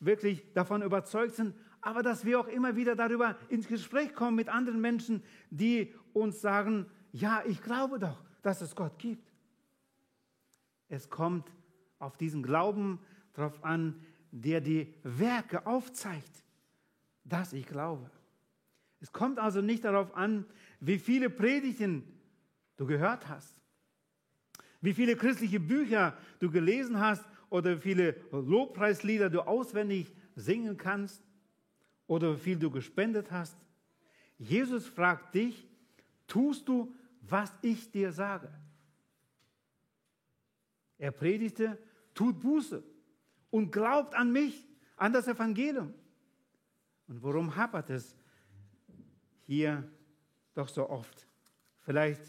wirklich 0.00 0.52
davon 0.52 0.82
überzeugt 0.82 1.34
sind, 1.34 1.54
aber 1.80 2.02
dass 2.02 2.24
wir 2.24 2.38
auch 2.38 2.48
immer 2.48 2.76
wieder 2.76 2.94
darüber 2.94 3.36
ins 3.48 3.66
Gespräch 3.66 4.14
kommen 4.14 4.36
mit 4.36 4.48
anderen 4.48 4.80
Menschen, 4.80 5.22
die 5.50 5.92
uns 6.12 6.40
sagen, 6.40 6.86
ja, 7.12 7.42
ich 7.46 7.62
glaube 7.62 7.98
doch, 7.98 8.24
dass 8.42 8.60
es 8.60 8.74
Gott 8.74 8.98
gibt. 8.98 9.32
Es 10.88 11.08
kommt 11.08 11.50
auf 11.98 12.16
diesen 12.16 12.42
Glauben 12.42 13.00
drauf 13.32 13.64
an, 13.64 14.00
der 14.30 14.60
die 14.60 14.94
Werke 15.02 15.66
aufzeigt, 15.66 16.44
dass 17.32 17.54
ich 17.54 17.66
glaube. 17.66 18.10
Es 19.00 19.10
kommt 19.10 19.38
also 19.38 19.62
nicht 19.62 19.84
darauf 19.84 20.14
an, 20.14 20.44
wie 20.80 20.98
viele 20.98 21.30
Predigten 21.30 22.04
du 22.76 22.86
gehört 22.86 23.26
hast, 23.28 23.56
wie 24.82 24.92
viele 24.92 25.16
christliche 25.16 25.58
Bücher 25.58 26.16
du 26.40 26.50
gelesen 26.50 27.00
hast 27.00 27.24
oder 27.48 27.76
wie 27.76 27.80
viele 27.80 28.16
Lobpreislieder 28.32 29.30
du 29.30 29.40
auswendig 29.40 30.12
singen 30.34 30.76
kannst 30.76 31.22
oder 32.06 32.36
wie 32.36 32.40
viel 32.40 32.58
du 32.58 32.70
gespendet 32.70 33.30
hast. 33.30 33.56
Jesus 34.38 34.86
fragt 34.86 35.34
dich, 35.34 35.66
tust 36.26 36.68
du, 36.68 36.94
was 37.22 37.50
ich 37.62 37.90
dir 37.90 38.12
sage? 38.12 38.52
Er 40.98 41.12
predigte, 41.12 41.78
tut 42.12 42.40
Buße 42.40 42.82
und 43.50 43.72
glaubt 43.72 44.14
an 44.14 44.32
mich, 44.32 44.68
an 44.96 45.12
das 45.12 45.26
Evangelium. 45.28 45.94
Und 47.12 47.22
worum 47.22 47.54
hapert 47.56 47.90
es 47.90 48.16
hier 49.42 49.86
doch 50.54 50.66
so 50.66 50.88
oft? 50.88 51.28
Vielleicht 51.80 52.22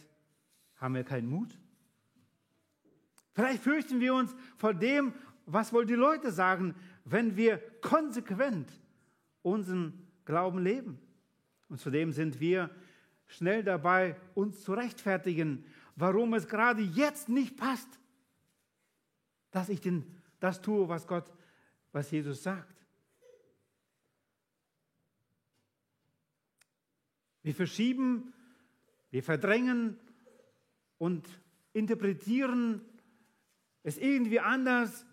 haben 0.75 0.95
wir 0.95 1.05
keinen 1.05 1.29
Mut. 1.29 1.57
Vielleicht 3.31 3.63
fürchten 3.63 4.01
wir 4.01 4.13
uns 4.13 4.35
vor 4.57 4.73
dem, 4.73 5.13
was 5.45 5.71
wohl 5.71 5.85
die 5.85 5.93
Leute 5.93 6.33
sagen, 6.33 6.75
wenn 7.05 7.37
wir 7.37 7.59
konsequent 7.79 8.73
unseren 9.41 10.05
Glauben 10.25 10.59
leben. 10.59 10.99
Und 11.69 11.79
zudem 11.79 12.11
sind 12.11 12.41
wir 12.41 12.69
schnell 13.27 13.63
dabei, 13.63 14.17
uns 14.35 14.63
zu 14.63 14.73
rechtfertigen, 14.73 15.63
warum 15.95 16.33
es 16.33 16.45
gerade 16.45 16.81
jetzt 16.81 17.29
nicht 17.29 17.55
passt, 17.55 17.87
dass 19.49 19.69
ich 19.69 19.79
den, 19.79 20.03
das 20.41 20.61
tue, 20.61 20.89
was 20.89 21.07
Gott, 21.07 21.31
was 21.93 22.11
Jesus 22.11 22.43
sagt. 22.43 22.72
Wir 27.43 27.53
verschieben, 27.53 28.33
wir 29.11 29.21
verdrängen 29.21 29.99
und 30.97 31.27
interpretieren 31.73 32.81
ist 33.83 33.97
irgendwie 33.97 34.39
anders. 34.39 35.05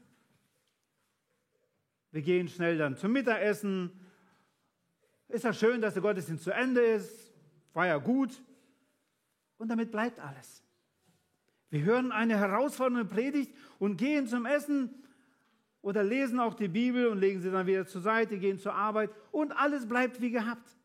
Wir 2.12 2.22
gehen 2.22 2.48
schnell 2.48 2.78
dann 2.78 2.96
zum 2.96 3.12
Mittagessen. 3.12 3.90
Ist 5.28 5.44
ja 5.44 5.52
schön, 5.52 5.80
dass 5.80 5.94
der 5.94 6.02
Gottesdienst 6.02 6.44
zu 6.44 6.52
Ende 6.52 6.80
ist. 6.80 7.32
War 7.72 7.86
ja 7.86 7.98
gut. 7.98 8.42
Und 9.58 9.68
damit 9.68 9.90
bleibt 9.90 10.18
alles. 10.20 10.62
Wir 11.68 11.82
hören 11.82 12.10
eine 12.10 12.36
herausfordernde 12.36 13.04
Predigt 13.04 13.54
und 13.78 13.96
gehen 13.96 14.26
zum 14.26 14.46
Essen 14.46 15.04
oder 15.82 16.02
lesen 16.02 16.40
auch 16.40 16.54
die 16.54 16.68
Bibel 16.68 17.06
und 17.08 17.18
legen 17.18 17.40
sie 17.40 17.50
dann 17.50 17.66
wieder 17.66 17.86
zur 17.86 18.00
Seite, 18.00 18.38
gehen 18.38 18.58
zur 18.58 18.74
Arbeit 18.74 19.10
und 19.30 19.52
alles 19.52 19.86
bleibt 19.86 20.20
wie 20.20 20.30
gehabt. 20.30 20.76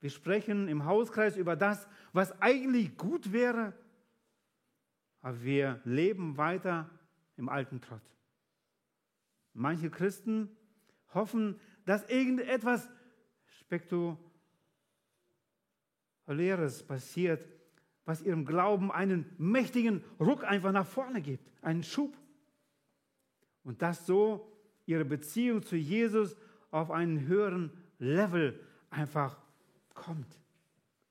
Wir 0.00 0.10
sprechen 0.10 0.68
im 0.68 0.84
Hauskreis 0.84 1.36
über 1.36 1.56
das, 1.56 1.88
was 2.12 2.40
eigentlich 2.40 2.96
gut 2.96 3.32
wäre 3.32 3.74
aber 5.20 5.42
wir 5.42 5.80
leben 5.84 6.36
weiter 6.36 6.88
im 7.36 7.48
alten 7.48 7.80
Trott. 7.80 8.02
Manche 9.52 9.90
Christen 9.90 10.56
hoffen, 11.12 11.58
dass 11.84 12.08
irgendetwas 12.08 12.88
Spektakuläres 13.60 14.18
passiert, 16.86 17.46
was 18.04 18.22
ihrem 18.22 18.44
Glauben 18.46 18.92
einen 18.92 19.26
mächtigen 19.38 20.04
Ruck 20.20 20.44
einfach 20.44 20.72
nach 20.72 20.86
vorne 20.86 21.20
gibt, 21.20 21.46
einen 21.62 21.82
Schub. 21.82 22.16
Und 23.64 23.82
dass 23.82 24.06
so 24.06 24.50
ihre 24.86 25.04
Beziehung 25.04 25.62
zu 25.62 25.76
Jesus 25.76 26.36
auf 26.70 26.90
einen 26.90 27.26
höheren 27.26 27.70
Level 27.98 28.58
einfach 28.88 29.36
kommt. 30.08 30.38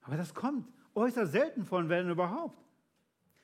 Aber 0.02 0.18
das 0.18 0.34
kommt 0.34 0.68
äußerst 0.98 1.32
selten 1.32 1.64
von 1.64 1.88
wenn 1.90 2.10
überhaupt. 2.10 2.58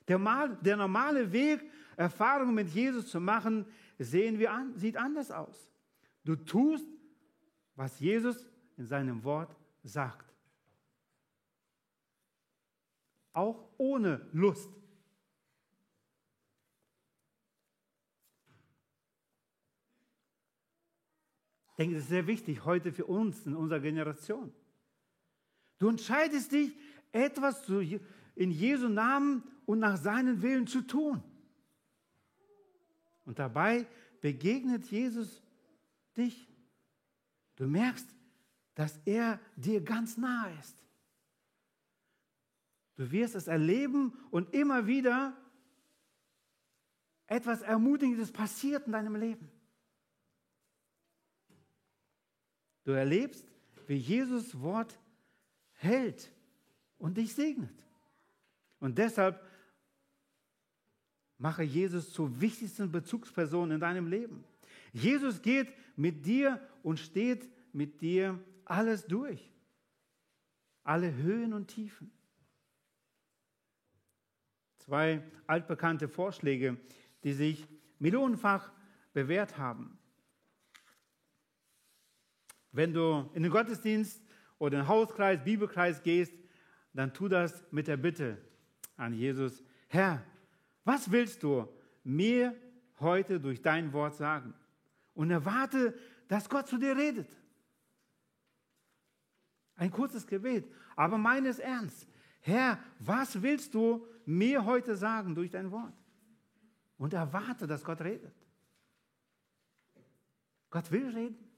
Der, 0.07 0.17
mal, 0.17 0.57
der 0.57 0.75
normale 0.75 1.31
Weg, 1.31 1.61
Erfahrungen 1.95 2.55
mit 2.55 2.69
Jesus 2.69 3.07
zu 3.07 3.19
machen, 3.19 3.65
sehen 3.99 4.39
wir 4.39 4.51
an, 4.51 4.75
sieht 4.75 4.97
anders 4.97 5.31
aus. 5.31 5.71
Du 6.25 6.35
tust, 6.35 6.87
was 7.75 7.99
Jesus 7.99 8.49
in 8.75 8.85
seinem 8.85 9.23
Wort 9.23 9.55
sagt. 9.83 10.33
Auch 13.33 13.69
ohne 13.77 14.27
Lust. 14.33 14.69
Ich 21.69 21.75
denke, 21.77 21.95
das 21.95 22.03
ist 22.03 22.09
sehr 22.09 22.27
wichtig 22.27 22.65
heute 22.65 22.91
für 22.91 23.05
uns 23.05 23.45
in 23.45 23.55
unserer 23.55 23.79
Generation. 23.79 24.53
Du 25.83 25.89
entscheidest 25.89 26.53
dich, 26.53 26.77
etwas 27.11 27.67
in 28.35 28.51
Jesu 28.51 28.87
Namen 28.87 29.43
und 29.65 29.79
nach 29.79 29.97
seinen 29.97 30.41
Willen 30.41 30.65
zu 30.65 30.79
tun. 30.79 31.21
Und 33.25 33.37
dabei 33.37 33.85
begegnet 34.21 34.85
Jesus 34.85 35.43
dich. 36.15 36.47
Du 37.57 37.67
merkst, 37.67 38.07
dass 38.75 38.97
er 39.03 39.41
dir 39.57 39.81
ganz 39.81 40.15
nahe 40.15 40.57
ist. 40.57 40.81
Du 42.95 43.11
wirst 43.11 43.35
es 43.35 43.47
erleben 43.47 44.17
und 44.31 44.53
immer 44.53 44.87
wieder 44.87 45.35
etwas 47.27 47.61
Ermutigendes 47.61 48.31
passiert 48.31 48.85
in 48.85 48.93
deinem 48.93 49.17
Leben. 49.17 49.51
Du 52.85 52.91
erlebst, 52.91 53.45
wie 53.85 53.97
Jesus 53.97 54.57
Wort 54.61 54.97
hält 55.83 56.31
und 56.97 57.17
dich 57.17 57.33
segnet. 57.33 57.83
Und 58.79 58.97
deshalb 58.97 59.45
mache 61.37 61.63
Jesus 61.63 62.11
zur 62.11 62.39
wichtigsten 62.39 62.91
Bezugsperson 62.91 63.71
in 63.71 63.79
deinem 63.79 64.07
Leben. 64.07 64.43
Jesus 64.93 65.41
geht 65.41 65.73
mit 65.95 66.25
dir 66.25 66.59
und 66.83 66.99
steht 66.99 67.49
mit 67.73 68.01
dir 68.01 68.39
alles 68.65 69.05
durch. 69.05 69.51
Alle 70.83 71.13
Höhen 71.13 71.53
und 71.53 71.67
Tiefen. 71.67 72.11
Zwei 74.79 75.23
altbekannte 75.47 76.07
Vorschläge, 76.09 76.77
die 77.23 77.33
sich 77.33 77.67
millionenfach 77.99 78.71
bewährt 79.13 79.57
haben. 79.57 79.97
Wenn 82.71 82.93
du 82.93 83.29
in 83.33 83.43
den 83.43 83.51
Gottesdienst 83.51 84.21
oder 84.63 84.77
in 84.77 84.83
den 84.83 84.87
Hauskreis, 84.87 85.43
Bibelkreis 85.43 86.01
gehst, 86.03 86.33
dann 86.93 87.13
tu 87.13 87.27
das 87.27 87.65
mit 87.71 87.85
der 87.89 87.97
Bitte 87.97 88.37
an 88.95 89.13
Jesus, 89.13 89.61
Herr, 89.89 90.23
was 90.85 91.11
willst 91.11 91.43
du 91.43 91.67
mir 92.05 92.55
heute 93.01 93.41
durch 93.41 93.61
dein 93.61 93.91
Wort 93.91 94.15
sagen? 94.15 94.53
Und 95.15 95.31
erwarte, 95.31 95.93
dass 96.29 96.47
Gott 96.47 96.67
zu 96.67 96.77
dir 96.77 96.95
redet. 96.95 97.27
Ein 99.75 99.91
kurzes 99.91 100.25
Gebet, 100.25 100.65
aber 100.95 101.17
meines 101.17 101.59
ernst. 101.59 102.07
Herr, 102.39 102.79
was 102.99 103.41
willst 103.41 103.73
du 103.73 104.07
mir 104.25 104.63
heute 104.63 104.95
sagen 104.95 105.35
durch 105.35 105.51
dein 105.51 105.71
Wort? 105.71 105.93
Und 106.97 107.11
erwarte, 107.11 107.67
dass 107.67 107.83
Gott 107.83 107.99
redet. 107.99 108.33
Gott 110.69 110.89
will 110.89 111.09
reden. 111.09 111.52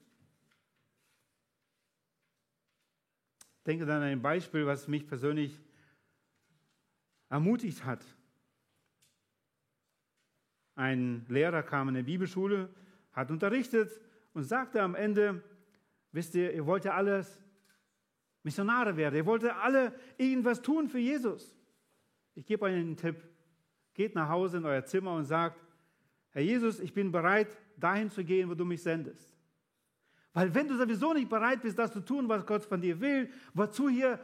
Denke 3.66 3.84
dann 3.84 4.02
an 4.02 4.08
ein 4.08 4.22
Beispiel, 4.22 4.66
was 4.66 4.88
mich 4.88 5.06
persönlich 5.06 5.60
ermutigt 7.28 7.84
hat. 7.84 8.04
Ein 10.74 11.24
Lehrer 11.28 11.62
kam 11.62 11.88
in 11.88 11.94
die 11.94 12.02
Bibelschule, 12.02 12.68
hat 13.12 13.30
unterrichtet 13.30 13.90
und 14.34 14.44
sagte 14.44 14.82
am 14.82 14.94
Ende, 14.94 15.42
wisst 16.12 16.34
ihr, 16.34 16.52
ihr 16.52 16.66
wollt 16.66 16.84
ja 16.84 16.94
alles 16.94 17.42
Missionare 18.42 18.96
werden, 18.96 19.16
ihr 19.16 19.26
wollt 19.26 19.42
ja 19.42 19.56
alle 19.58 19.92
irgendwas 20.18 20.62
tun 20.62 20.88
für 20.88 20.98
Jesus. 20.98 21.56
Ich 22.34 22.46
gebe 22.46 22.64
euch 22.66 22.74
einen 22.74 22.96
Tipp. 22.96 23.24
Geht 23.94 24.14
nach 24.14 24.28
Hause 24.28 24.58
in 24.58 24.66
euer 24.66 24.84
Zimmer 24.84 25.14
und 25.14 25.24
sagt, 25.24 25.58
Herr 26.30 26.42
Jesus, 26.42 26.78
ich 26.80 26.92
bin 26.92 27.10
bereit, 27.10 27.48
dahin 27.78 28.10
zu 28.10 28.22
gehen, 28.22 28.48
wo 28.50 28.54
du 28.54 28.66
mich 28.66 28.82
sendest. 28.82 29.35
Weil 30.36 30.54
wenn 30.54 30.68
du 30.68 30.76
sowieso 30.76 31.14
nicht 31.14 31.30
bereit 31.30 31.62
bist, 31.62 31.78
das 31.78 31.90
zu 31.90 32.00
tun, 32.00 32.28
was 32.28 32.44
Gott 32.44 32.62
von 32.62 32.78
dir 32.78 33.00
will, 33.00 33.30
wozu 33.54 33.88
hier 33.88 34.20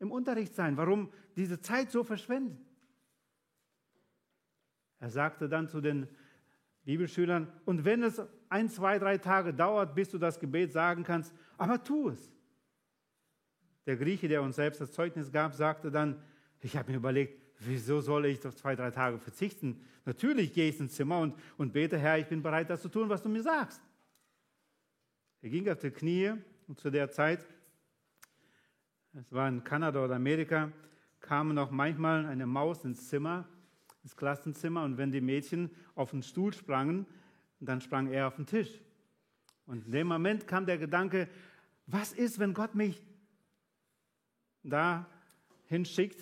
im 0.00 0.10
Unterricht 0.10 0.56
sein? 0.56 0.76
Warum 0.76 1.12
diese 1.36 1.60
Zeit 1.60 1.92
so 1.92 2.02
verschwenden? 2.02 2.58
Er 4.98 5.10
sagte 5.10 5.48
dann 5.48 5.68
zu 5.68 5.80
den 5.80 6.08
Bibelschülern, 6.82 7.46
und 7.64 7.84
wenn 7.84 8.02
es 8.02 8.20
ein, 8.48 8.68
zwei, 8.68 8.98
drei 8.98 9.18
Tage 9.18 9.54
dauert, 9.54 9.94
bis 9.94 10.08
du 10.08 10.18
das 10.18 10.40
Gebet 10.40 10.72
sagen 10.72 11.04
kannst, 11.04 11.32
aber 11.56 11.84
tu 11.84 12.08
es. 12.08 12.32
Der 13.86 13.96
Grieche, 13.96 14.26
der 14.26 14.42
uns 14.42 14.56
selbst 14.56 14.80
das 14.80 14.90
Zeugnis 14.90 15.30
gab, 15.30 15.54
sagte 15.54 15.92
dann, 15.92 16.20
ich 16.58 16.76
habe 16.76 16.90
mir 16.90 16.96
überlegt, 16.96 17.40
wieso 17.60 18.00
soll 18.00 18.26
ich 18.26 18.40
doch 18.40 18.52
zwei, 18.52 18.74
drei 18.74 18.90
Tage 18.90 19.20
verzichten? 19.20 19.80
Natürlich 20.06 20.54
gehe 20.54 20.70
ich 20.70 20.80
ins 20.80 20.96
Zimmer 20.96 21.20
und, 21.20 21.36
und 21.56 21.72
bete, 21.72 21.98
Herr, 21.98 22.18
ich 22.18 22.26
bin 22.26 22.42
bereit, 22.42 22.68
das 22.68 22.82
zu 22.82 22.88
tun, 22.88 23.08
was 23.08 23.22
du 23.22 23.28
mir 23.28 23.44
sagst. 23.44 23.80
Er 25.42 25.50
ging 25.50 25.68
auf 25.68 25.80
die 25.80 25.90
Knie 25.90 26.32
und 26.68 26.78
zu 26.80 26.90
der 26.90 27.10
Zeit 27.10 27.46
es 29.14 29.30
war 29.30 29.46
in 29.46 29.62
Kanada 29.62 30.02
oder 30.02 30.14
Amerika, 30.14 30.72
kam 31.20 31.52
noch 31.52 31.70
manchmal 31.70 32.24
eine 32.24 32.46
Maus 32.46 32.82
ins 32.84 33.08
Zimmer, 33.08 33.46
ins 34.02 34.16
Klassenzimmer, 34.16 34.84
und 34.84 34.96
wenn 34.96 35.12
die 35.12 35.20
Mädchen 35.20 35.70
auf 35.94 36.12
den 36.12 36.22
Stuhl 36.22 36.54
sprangen, 36.54 37.04
dann 37.60 37.82
sprang 37.82 38.06
er 38.10 38.28
auf 38.28 38.36
den 38.36 38.46
Tisch. 38.46 38.80
Und 39.66 39.84
in 39.84 39.92
dem 39.92 40.06
Moment 40.06 40.48
kam 40.48 40.64
der 40.64 40.78
Gedanke, 40.78 41.28
was 41.86 42.14
ist, 42.14 42.38
wenn 42.38 42.54
Gott 42.54 42.74
mich 42.74 43.02
da 44.62 45.06
hinschickt, 45.66 46.20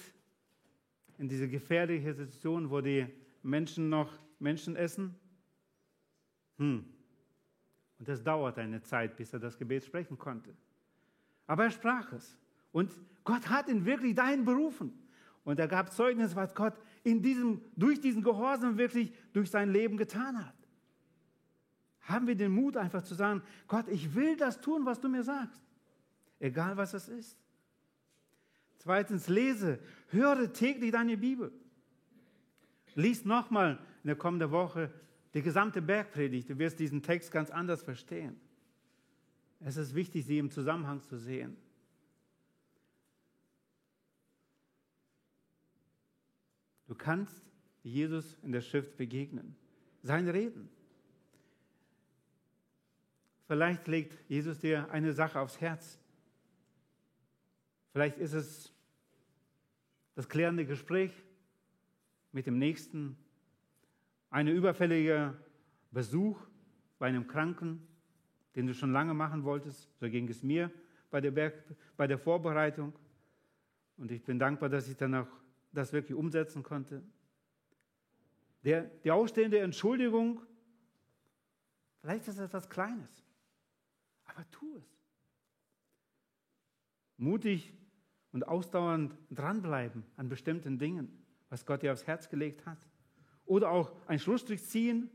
in 1.18 1.28
diese 1.28 1.48
gefährliche 1.48 2.12
Situation, 2.12 2.70
wo 2.70 2.80
die 2.80 3.06
Menschen 3.42 3.88
noch 3.88 4.12
Menschen 4.40 4.74
essen? 4.74 5.14
Hm. 6.58 6.84
Und 8.00 8.08
das 8.08 8.24
dauerte 8.24 8.62
eine 8.62 8.80
Zeit, 8.80 9.14
bis 9.18 9.34
er 9.34 9.40
das 9.40 9.58
Gebet 9.58 9.84
sprechen 9.84 10.18
konnte. 10.18 10.56
Aber 11.46 11.64
er 11.64 11.70
sprach 11.70 12.10
es. 12.14 12.38
Und 12.72 12.98
Gott 13.24 13.50
hat 13.50 13.68
ihn 13.68 13.84
wirklich 13.84 14.14
dahin 14.14 14.46
berufen. 14.46 14.98
Und 15.44 15.60
er 15.60 15.68
gab 15.68 15.92
Zeugnis, 15.92 16.34
was 16.34 16.54
Gott 16.54 16.72
in 17.04 17.20
diesem, 17.20 17.60
durch 17.76 18.00
diesen 18.00 18.22
Gehorsam 18.22 18.78
wirklich 18.78 19.12
durch 19.34 19.50
sein 19.50 19.70
Leben 19.70 19.98
getan 19.98 20.46
hat. 20.46 20.54
Haben 22.00 22.26
wir 22.26 22.34
den 22.34 22.52
Mut 22.52 22.78
einfach 22.78 23.02
zu 23.02 23.14
sagen, 23.14 23.42
Gott, 23.68 23.86
ich 23.88 24.14
will 24.14 24.34
das 24.34 24.62
tun, 24.62 24.86
was 24.86 24.98
du 24.98 25.10
mir 25.10 25.22
sagst. 25.22 25.62
Egal 26.38 26.78
was 26.78 26.94
es 26.94 27.06
ist. 27.06 27.38
Zweitens, 28.78 29.28
lese, 29.28 29.78
höre 30.08 30.50
täglich 30.54 30.90
deine 30.90 31.18
Bibel. 31.18 31.52
Lies 32.94 33.26
nochmal 33.26 33.78
in 34.02 34.06
der 34.06 34.16
kommenden 34.16 34.50
Woche 34.50 34.90
die 35.34 35.42
gesamte 35.42 35.80
Bergpredigt. 35.80 36.50
Du 36.50 36.58
wirst 36.58 36.78
diesen 36.80 37.02
Text 37.02 37.30
ganz 37.30 37.50
anders 37.50 37.82
verstehen. 37.82 38.40
Es 39.60 39.76
ist 39.76 39.94
wichtig, 39.94 40.24
sie 40.24 40.38
im 40.38 40.50
Zusammenhang 40.50 41.02
zu 41.02 41.16
sehen. 41.16 41.56
Du 46.86 46.94
kannst 46.94 47.44
Jesus 47.82 48.36
in 48.42 48.52
der 48.52 48.62
Schrift 48.62 48.96
begegnen, 48.96 49.54
seine 50.02 50.34
Reden. 50.34 50.68
Vielleicht 53.46 53.86
legt 53.86 54.18
Jesus 54.28 54.58
dir 54.58 54.90
eine 54.90 55.12
Sache 55.12 55.38
aufs 55.38 55.60
Herz. 55.60 55.98
Vielleicht 57.92 58.18
ist 58.18 58.32
es 58.32 58.72
das 60.14 60.28
klärende 60.28 60.64
Gespräch 60.66 61.12
mit 62.32 62.46
dem 62.46 62.58
Nächsten, 62.58 63.16
ein 64.30 64.48
überfälliger 64.48 65.36
Besuch 65.90 66.40
bei 66.98 67.08
einem 67.08 67.26
Kranken, 67.26 67.86
den 68.54 68.66
du 68.66 68.74
schon 68.74 68.92
lange 68.92 69.14
machen 69.14 69.44
wolltest. 69.44 69.88
So 69.98 70.08
ging 70.08 70.28
es 70.28 70.42
mir 70.42 70.70
bei 71.10 71.20
der, 71.20 71.32
Berg, 71.32 71.54
bei 71.96 72.06
der 72.06 72.18
Vorbereitung. 72.18 72.92
Und 73.96 74.10
ich 74.10 74.24
bin 74.24 74.38
dankbar, 74.38 74.68
dass 74.68 74.88
ich 74.88 74.96
dann 74.96 75.14
auch 75.14 75.28
das 75.72 75.92
wirklich 75.92 76.16
umsetzen 76.16 76.62
konnte. 76.62 77.02
der, 78.64 78.82
die 78.82 79.10
ausstehende 79.10 79.58
Entschuldigung, 79.58 80.42
vielleicht 82.00 82.28
ist 82.28 82.34
es 82.34 82.40
etwas 82.40 82.68
Kleines, 82.68 83.24
aber 84.24 84.48
tu 84.50 84.76
es. 84.78 84.98
Mutig 87.16 87.72
und 88.32 88.48
ausdauernd 88.48 89.16
dranbleiben 89.30 90.04
an 90.16 90.28
bestimmten 90.28 90.78
Dingen, 90.78 91.24
was 91.48 91.66
Gott 91.66 91.82
dir 91.82 91.92
aufs 91.92 92.06
Herz 92.06 92.28
gelegt 92.28 92.64
hat. 92.64 92.89
Oder 93.50 93.72
auch 93.72 93.90
einen 94.06 94.20
Schlussstrich 94.20 94.62
ziehen, 94.62 95.10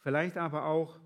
vielleicht 0.00 0.36
aber 0.36 0.66
auch 0.66 1.00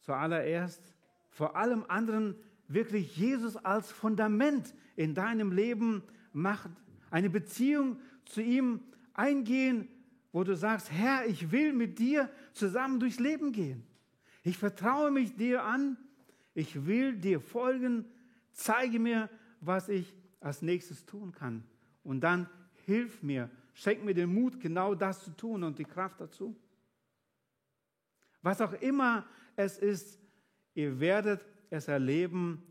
zuallererst 0.00 0.82
vor 1.30 1.54
allem 1.54 1.84
anderen 1.86 2.34
wirklich 2.66 3.16
Jesus 3.16 3.56
als 3.56 3.92
Fundament 3.92 4.74
in 4.96 5.14
deinem 5.14 5.52
Leben 5.52 6.02
machen, 6.32 6.74
eine 7.08 7.30
Beziehung 7.30 8.00
zu 8.24 8.42
ihm 8.42 8.80
eingehen, 9.12 9.86
wo 10.32 10.42
du 10.42 10.56
sagst, 10.56 10.90
Herr, 10.90 11.24
ich 11.24 11.52
will 11.52 11.72
mit 11.72 12.00
dir 12.00 12.28
zusammen 12.52 12.98
durchs 12.98 13.20
Leben 13.20 13.52
gehen. 13.52 13.86
Ich 14.42 14.58
vertraue 14.58 15.12
mich 15.12 15.36
dir 15.36 15.62
an, 15.62 15.96
ich 16.54 16.84
will 16.84 17.12
dir 17.14 17.40
folgen, 17.40 18.06
zeige 18.50 18.98
mir, 18.98 19.30
was 19.60 19.88
ich 19.88 20.16
als 20.40 20.62
nächstes 20.62 21.06
tun 21.06 21.30
kann. 21.30 21.62
Und 22.02 22.22
dann 22.22 22.48
hilf 22.86 23.22
mir, 23.22 23.50
schenk 23.74 24.04
mir 24.04 24.14
den 24.14 24.32
Mut, 24.32 24.60
genau 24.60 24.94
das 24.94 25.22
zu 25.22 25.30
tun 25.32 25.62
und 25.64 25.78
die 25.78 25.84
Kraft 25.84 26.20
dazu. 26.20 26.56
Was 28.40 28.60
auch 28.60 28.72
immer 28.74 29.26
es 29.56 29.78
ist, 29.78 30.18
ihr 30.74 31.00
werdet 31.00 31.44
es 31.70 31.88
erleben, 31.88 32.62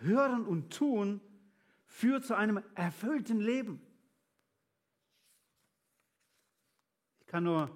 hören 0.00 0.46
und 0.46 0.72
tun, 0.72 1.20
führt 1.86 2.24
zu 2.24 2.36
einem 2.36 2.62
erfüllten 2.74 3.40
Leben. 3.40 3.80
Ich 7.20 7.26
kann 7.26 7.44
nur 7.44 7.70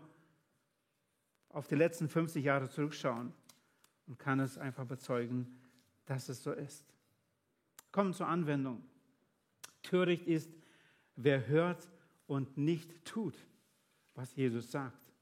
auf 1.48 1.66
die 1.66 1.74
letzten 1.74 2.08
50 2.08 2.44
Jahre 2.44 2.68
zurückschauen 2.68 3.32
und 4.06 4.18
kann 4.18 4.40
es 4.40 4.58
einfach 4.58 4.84
bezeugen, 4.84 5.58
dass 6.06 6.28
es 6.28 6.42
so 6.42 6.52
ist. 6.52 6.84
Kommen 7.90 8.12
zur 8.12 8.28
Anwendung. 8.28 8.84
Töricht 9.82 10.26
ist, 10.26 10.50
wer 11.16 11.46
hört 11.46 11.88
und 12.28 12.56
nicht 12.56 13.04
tut, 13.04 13.34
was 14.14 14.36
Jesus 14.36 14.70
sagt. 14.70 15.12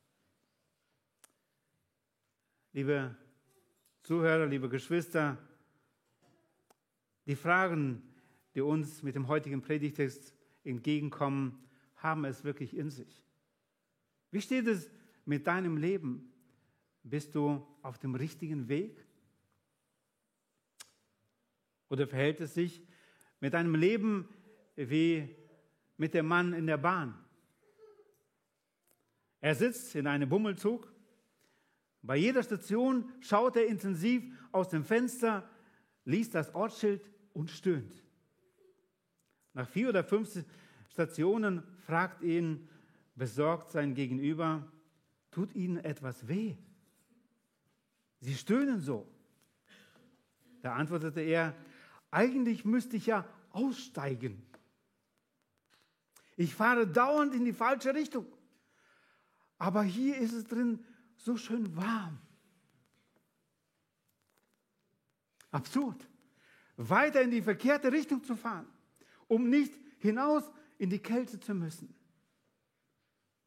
Liebe 2.73 3.17
Zuhörer, 4.03 4.45
liebe 4.45 4.69
Geschwister, 4.69 5.39
die 7.25 7.37
Fragen, 7.37 8.03
die 8.55 8.61
uns 8.61 9.03
mit 9.03 9.15
dem 9.15 9.29
heutigen 9.29 9.63
Predigtext 9.63 10.35
entgegenkommen, 10.65 11.65
haben 11.97 12.25
es 12.25 12.45
wirklich 12.45 12.77
in 12.77 12.91
sich. 12.91 13.25
Wie 14.31 14.43
steht 14.43 14.67
es 14.67 14.91
mit 15.25 15.47
deinem 15.47 15.77
Leben? 15.77 16.33
Bist 17.03 17.35
du 17.35 17.67
auf 17.83 17.99
dem 17.99 18.15
richtigen 18.17 18.69
Weg? 18.69 19.07
Oder 21.89 22.09
verhält 22.09 22.41
es 22.41 22.55
sich 22.55 22.83
mit 23.41 23.55
deinem 23.55 23.77
Leben 23.77 24.29
wie 24.75 25.35
mit 25.97 26.15
dem 26.15 26.27
Mann 26.27 26.53
in 26.53 26.67
der 26.67 26.77
Bahn? 26.77 27.15
Er 29.41 29.55
sitzt 29.55 29.95
in 29.95 30.07
einem 30.07 30.29
Bummelzug 30.29 30.93
bei 32.07 32.17
jeder 32.17 32.45
Station 32.45 33.13
schaut 33.21 33.57
er 33.57 33.67
intensiv 33.67 34.23
aus 34.53 34.69
dem 34.69 34.85
Fenster, 34.85 35.49
liest 36.05 36.37
das 36.37 36.55
Ortsschild 36.55 37.11
und 37.33 37.51
stöhnt. 37.51 37.93
Nach 39.55 39.69
vier 39.69 39.89
oder 39.89 40.05
fünf 40.05 40.45
Stationen 40.89 41.65
fragt 41.81 42.23
ihn 42.23 42.69
besorgt 43.17 43.71
sein 43.71 43.95
Gegenüber, 43.95 44.71
tut 45.33 45.55
Ihnen 45.57 45.79
etwas 45.79 46.29
weh? 46.29 46.55
Sie 48.21 48.35
stöhnen 48.35 48.81
so. 48.81 49.11
Da 50.63 50.75
antwortete 50.75 51.23
er, 51.23 51.57
eigentlich 52.13 52.65
müsste 52.65 52.97
ich 52.97 53.07
ja 53.07 53.27
aussteigen. 53.51 54.46
Ich 56.37 56.55
fahre 56.55 56.87
dauernd 56.87 57.35
in 57.35 57.45
die 57.45 57.53
falsche 57.53 57.95
Richtung. 57.95 58.27
Aber 59.59 59.83
hier 59.83 60.19
ist 60.19 60.33
es 60.33 60.45
drin 60.45 60.85
so 61.17 61.37
schön 61.37 61.75
warm. 61.75 62.19
Absurd. 65.51 66.07
Weiter 66.77 67.23
in 67.23 67.31
die 67.31 67.41
verkehrte 67.41 67.91
Richtung 67.91 68.23
zu 68.23 68.37
fahren, 68.37 68.67
um 69.29 69.49
nicht 69.49 69.73
hinaus 69.99 70.45
in 70.77 70.91
die 70.91 70.99
Kälte 70.99 71.41
zu 71.41 71.55
müssen. 71.55 71.95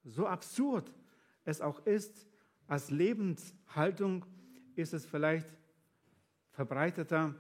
So 0.04 0.26
absurd 0.26 0.92
es 1.46 1.62
auch 1.62 1.86
ist, 1.86 2.26
als 2.68 2.90
Lebenshaltung 2.90 4.26
ist 4.76 4.94
es 4.94 5.06
vielleicht 5.06 5.56
verbreiteter, 6.52 7.36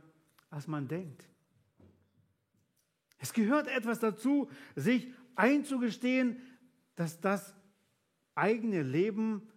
als 0.51 0.67
man 0.67 0.87
denkt. 0.87 1.27
Es 3.17 3.33
gehört 3.33 3.67
etwas 3.67 3.99
dazu, 3.99 4.49
sich 4.75 5.11
einzugestehen, 5.39 6.41
dass 6.95 7.19
das 7.21 7.55
eigene 8.35 8.83
Leben 8.83 9.49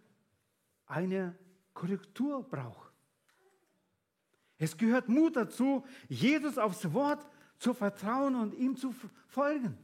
eine 0.86 1.36
Korrektur 1.74 2.48
braucht. 2.48 2.92
Es 4.58 4.76
gehört 4.76 5.08
Mut 5.08 5.34
dazu, 5.34 5.84
Jesus 6.08 6.56
aufs 6.56 6.92
Wort 6.92 7.26
zu 7.58 7.74
vertrauen 7.74 8.36
und 8.36 8.54
ihm 8.54 8.76
zu 8.76 8.94
folgen. 9.26 9.76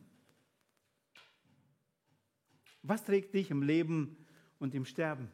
Was 2.83 3.05
trägt 3.05 3.35
dich 3.35 3.51
im 3.51 3.63
Leben 3.63 4.25
und 4.61 4.77
im 4.77 4.85
Sterben? 4.85 5.33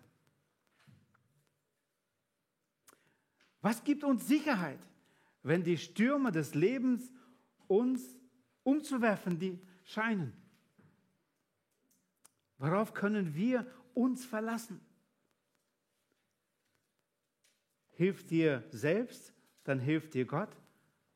Was 3.61 3.85
gibt 3.85 4.03
uns 4.03 4.27
Sicherheit, 4.27 4.81
wenn 5.43 5.63
die 5.63 5.77
Stürme 5.77 6.33
des 6.33 6.55
Lebens 6.55 7.13
uns 7.67 8.17
umzuwerfen 8.63 9.39
die 9.39 9.61
scheinen? 9.85 10.44
Worauf 12.59 12.95
können 12.95 13.35
wir 13.35 13.67
uns 13.95 14.25
verlassen? 14.25 14.81
hilft 17.95 18.31
dir 18.31 18.65
selbst, 18.71 19.33
dann 19.65 19.81
hilft 19.81 20.15
dir 20.15 20.25
Gott, 20.25 20.55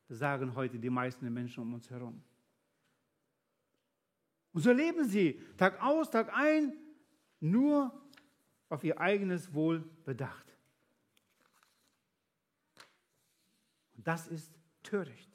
sagen 0.07 0.55
heute 0.55 0.79
die 0.79 0.89
meisten 0.89 1.31
Menschen 1.31 1.61
um 1.61 1.73
uns 1.73 1.89
herum. 1.89 2.23
Und 4.53 4.61
so 4.61 4.71
leben 4.71 5.07
sie 5.07 5.39
Tag 5.57 5.81
aus, 5.81 6.09
Tag 6.09 6.33
ein, 6.33 6.73
nur 7.39 7.93
auf 8.69 8.83
ihr 8.83 8.99
eigenes 8.99 9.53
Wohl 9.53 9.81
bedacht. 10.03 10.55
Und 13.95 14.07
das 14.07 14.27
ist 14.27 14.51
töricht. 14.81 15.29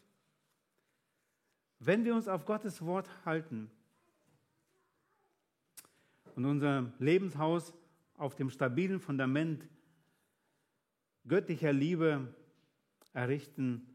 Wenn 1.79 2.05
wir 2.05 2.15
uns 2.15 2.29
auf 2.29 2.47
Gottes 2.47 2.83
Wort 2.83 3.09
halten 3.25 3.71
und 6.37 6.45
unser 6.45 6.93
Lebenshaus 6.99 7.72
auf 8.16 8.35
dem 8.35 8.51
stabilen 8.51 9.01
Fundament 9.01 9.68
göttlicher 11.26 11.72
Liebe 11.72 12.35
errichten, 13.12 13.87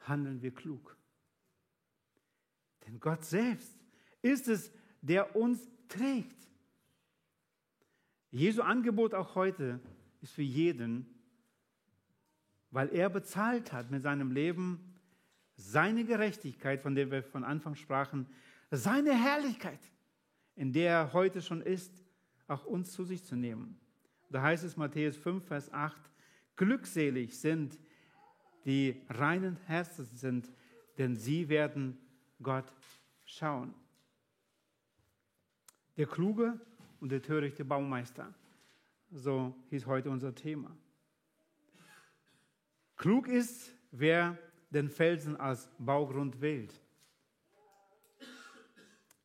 handeln 0.00 0.42
wir 0.42 0.52
klug. 0.52 0.96
Denn 2.86 3.00
Gott 3.00 3.24
selbst 3.24 3.74
ist 4.22 4.48
es, 4.48 4.72
der 5.00 5.36
uns 5.36 5.68
trägt. 5.88 6.48
Jesu 8.30 8.62
Angebot 8.62 9.14
auch 9.14 9.34
heute 9.34 9.80
ist 10.20 10.32
für 10.32 10.42
jeden, 10.42 11.06
weil 12.70 12.88
er 12.88 13.08
bezahlt 13.08 13.72
hat 13.72 13.90
mit 13.90 14.02
seinem 14.02 14.32
Leben 14.32 14.94
seine 15.56 16.04
Gerechtigkeit, 16.04 16.82
von 16.82 16.94
der 16.94 17.10
wir 17.10 17.22
von 17.22 17.44
Anfang 17.44 17.76
sprachen, 17.76 18.26
seine 18.70 19.12
Herrlichkeit, 19.12 19.78
in 20.56 20.72
der 20.72 20.90
er 20.90 21.12
heute 21.12 21.42
schon 21.42 21.60
ist, 21.60 22.04
auch 22.46 22.64
uns 22.64 22.92
zu 22.92 23.04
sich 23.04 23.24
zu 23.24 23.36
nehmen. 23.36 23.78
Da 24.30 24.42
heißt 24.42 24.64
es 24.64 24.76
Matthäus 24.76 25.16
5, 25.16 25.44
Vers 25.44 25.72
8, 25.72 25.96
Glückselig 26.56 27.38
sind 27.38 27.78
die 28.64 29.02
reinen 29.08 29.56
Herzen 29.66 30.04
sind, 30.04 30.50
denn 30.98 31.16
sie 31.16 31.48
werden 31.48 31.98
Gott 32.42 32.72
schauen. 33.24 33.74
Der 35.96 36.06
kluge 36.06 36.60
und 37.00 37.12
der 37.12 37.22
törichte 37.22 37.64
Baumeister. 37.64 38.34
So 39.10 39.54
hieß 39.70 39.86
heute 39.86 40.10
unser 40.10 40.34
Thema. 40.34 40.76
Klug 42.96 43.28
ist, 43.28 43.72
wer 43.90 44.38
den 44.70 44.88
Felsen 44.88 45.36
als 45.36 45.70
Baugrund 45.78 46.40
wählt. 46.40 46.80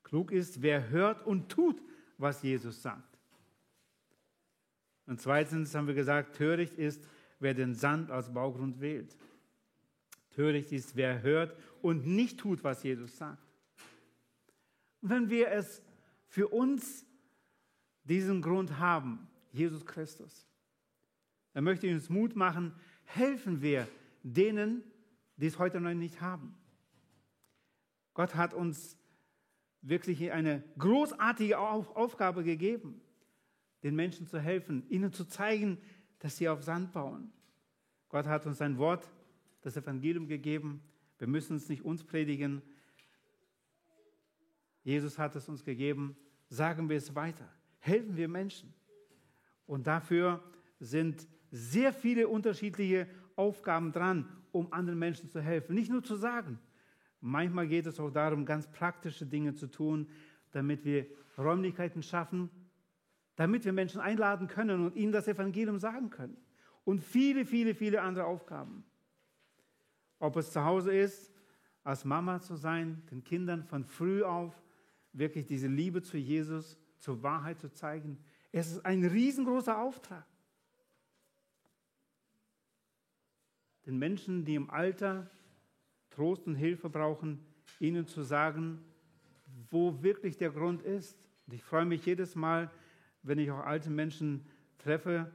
Klug 0.10 0.32
ist, 0.32 0.64
wer 0.64 0.90
hört 0.90 1.24
und 1.28 1.50
tut, 1.50 1.80
was 2.18 2.42
Jesus 2.42 2.82
sagt. 2.82 3.20
Und 5.06 5.22
zweitens 5.22 5.76
haben 5.76 5.86
wir 5.86 5.94
gesagt, 5.94 6.36
töricht 6.36 6.74
ist, 6.74 7.04
wer 7.38 7.54
den 7.54 7.76
Sand 7.76 8.10
als 8.10 8.34
Baugrund 8.34 8.82
wählt. 8.82 9.16
Töricht 10.32 10.72
ist, 10.72 10.96
wer 10.96 11.22
hört 11.22 11.56
und 11.84 12.08
nicht 12.08 12.40
tut, 12.40 12.64
was 12.64 12.82
Jesus 12.82 13.18
sagt. 13.18 13.44
Wenn 15.02 15.30
wir 15.30 15.52
es 15.52 15.84
für 16.28 16.48
uns 16.48 17.06
diesen 18.04 18.42
Grund 18.42 18.80
haben, 18.80 19.28
Jesus 19.52 19.86
Christus, 19.86 20.48
dann 21.54 21.66
möchte 21.66 21.86
ich 21.86 21.94
uns 21.94 22.10
Mut 22.10 22.36
machen, 22.36 22.74
helfen 23.06 23.62
wir 23.62 23.88
denen, 24.24 24.84
die 25.38 25.46
es 25.46 25.60
heute 25.60 25.80
noch 25.80 25.94
nicht 25.94 26.20
haben. 26.20 26.56
Gott 28.16 28.34
hat 28.34 28.56
uns 28.56 28.99
wirklich 29.82 30.32
eine 30.32 30.64
großartige 30.78 31.58
Aufgabe 31.60 32.44
gegeben, 32.44 33.02
den 33.84 33.96
Menschen 33.96 34.28
zu 34.28 34.40
helfen, 34.40 34.86
ihnen 34.90 35.14
zu 35.14 35.26
zeigen, 35.26 35.78
dass 36.20 36.38
sie 36.38 36.50
auf 36.50 36.64
Sand 36.64 36.92
bauen. 36.92 37.32
Gott 38.10 38.26
hat 38.26 38.46
uns 38.46 38.58
sein 38.58 38.78
Wort, 38.78 39.10
das 39.62 39.78
Evangelium 39.78 40.28
gegeben. 40.28 40.82
Wir 41.18 41.28
müssen 41.28 41.58
es 41.58 41.70
nicht 41.70 41.84
uns 41.84 42.04
predigen. 42.04 42.62
Jesus 44.84 45.18
hat 45.18 45.36
es 45.36 45.48
uns 45.48 45.64
gegeben. 45.64 46.18
Sagen 46.50 46.90
wir 46.90 46.98
es 46.98 47.16
weiter. 47.16 47.48
Helfen 47.80 48.18
wir 48.18 48.28
Menschen. 48.28 48.74
Und 49.66 49.88
dafür 49.88 50.44
sind 50.80 51.28
sehr 51.52 51.94
viele 51.94 52.28
unterschiedliche 52.28 53.08
Aufgaben 53.36 53.92
dran, 53.92 54.28
um 54.52 54.74
anderen 54.74 55.00
Menschen 55.00 55.30
zu 55.30 55.42
helfen. 55.42 55.76
Nicht 55.76 55.92
nur 55.92 56.04
zu 56.04 56.16
sagen. 56.16 56.60
Manchmal 57.22 57.68
geht 57.68 57.86
es 57.86 58.00
auch 58.00 58.12
darum, 58.12 58.46
ganz 58.46 58.68
praktische 58.68 59.26
Dinge 59.26 59.54
zu 59.54 59.68
tun, 59.68 60.08
damit 60.52 60.86
wir 60.86 61.06
Räumlichkeiten 61.38 62.02
schaffen, 62.02 62.50
damit 63.36 63.66
wir 63.66 63.74
Menschen 63.74 64.02
einladen 64.02 64.48
können 64.48 64.86
und 64.86 64.96
ihnen 64.96 65.12
das 65.12 65.28
Evangelium 65.28 65.80
sagen 65.80 66.10
können. 66.10 66.38
Und 66.86 67.02
viele, 67.02 67.46
viele, 67.46 67.76
viele 67.76 68.02
andere 68.02 68.26
Aufgaben. 68.26 68.84
Ob 70.20 70.36
es 70.38 70.52
zu 70.52 70.64
Hause 70.64 70.94
ist, 70.94 71.32
als 71.84 72.06
Mama 72.06 72.42
zu 72.42 72.56
sein, 72.56 73.04
den 73.12 73.24
Kindern 73.24 73.64
von 73.64 73.84
früh 73.84 74.24
auf 74.24 74.62
wirklich 75.14 75.46
diese 75.46 75.68
Liebe 75.68 76.02
zu 76.02 76.18
Jesus, 76.18 76.78
zur 77.00 77.24
Wahrheit 77.24 77.60
zu 77.60 77.72
zeigen. 77.72 78.18
Es 78.52 78.72
ist 78.72 78.86
ein 78.86 79.04
riesengroßer 79.06 79.80
Auftrag. 79.80 80.26
Den 83.86 83.98
Menschen, 83.98 84.46
die 84.46 84.56
im 84.56 84.70
Alter 84.70 85.30
Und 86.20 86.56
Hilfe 86.56 86.90
brauchen, 86.90 87.40
ihnen 87.80 88.06
zu 88.06 88.24
sagen, 88.24 88.84
wo 89.70 90.04
wirklich 90.04 90.38
der 90.38 90.50
Grund 90.50 90.82
ist. 90.82 91.30
Und 91.48 91.54
ich 91.54 91.64
freue 91.64 91.86
mich 91.86 92.06
jedes 92.06 92.36
Mal, 92.36 92.70
wenn 93.24 93.40
ich 93.40 93.50
auch 93.52 93.66
alte 93.66 93.90
Menschen 93.90 94.46
treffe, 94.78 95.32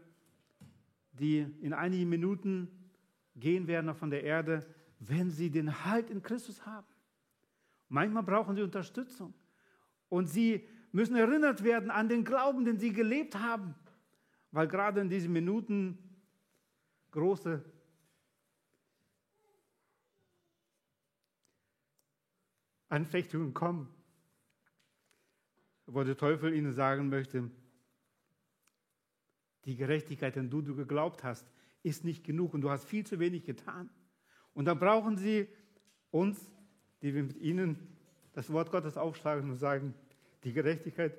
die 1.13 1.39
in 1.61 1.73
einigen 1.73 2.09
Minuten 2.09 2.69
gehen 3.37 3.67
werden 3.67 3.95
von 3.95 4.11
der 4.11 4.25
Erde, 4.25 4.61
wenn 4.99 5.31
sie 5.31 5.51
den 5.51 5.85
Halt 5.85 6.11
in 6.11 6.23
Christus 6.23 6.67
haben. 6.67 6.87
Manchmal 7.89 8.23
brauchen 8.23 8.55
sie 8.55 8.63
Unterstützung. 8.63 9.35
Und 10.09 10.27
sie 10.27 10.67
müssen 10.93 11.17
erinnert 11.17 11.65
werden 11.65 11.91
an 11.91 12.09
den 12.09 12.25
Glauben, 12.25 12.65
den 12.65 12.79
sie 12.79 12.93
gelebt 12.93 13.37
haben, 13.37 13.75
weil 14.53 14.69
gerade 14.69 15.01
in 15.01 15.09
diesen 15.09 15.33
Minuten 15.33 15.99
große 17.11 17.65
Anfechtungen 22.95 23.53
kommen, 23.55 23.89
wo 25.87 26.05
der 26.05 26.17
Teufel 26.17 26.55
ihnen 26.55 26.73
sagen 26.73 27.09
möchte, 27.09 27.51
die 29.65 29.77
Gerechtigkeit, 29.77 30.37
an 30.39 30.49
die 30.49 30.63
du 30.63 30.77
geglaubt 30.77 31.25
hast, 31.25 31.45
ist 31.83 32.05
nicht 32.05 32.23
genug 32.25 32.55
und 32.55 32.61
du 32.61 32.71
hast 32.71 32.85
viel 32.85 33.05
zu 33.05 33.19
wenig 33.19 33.45
getan. 33.45 33.91
Und 34.55 34.67
dann 34.67 34.79
brauchen 34.79 35.17
sie 35.17 35.49
uns, 36.11 36.39
die 37.03 37.15
wir 37.15 37.25
mit 37.25 37.37
ihnen 37.39 37.77
das 38.33 38.51
Wort 38.51 38.71
Gottes 38.71 38.97
aufschlagen 38.97 39.51
und 39.51 39.57
sagen, 39.57 39.95
die 40.45 40.53
Gerechtigkeit, 40.53 41.17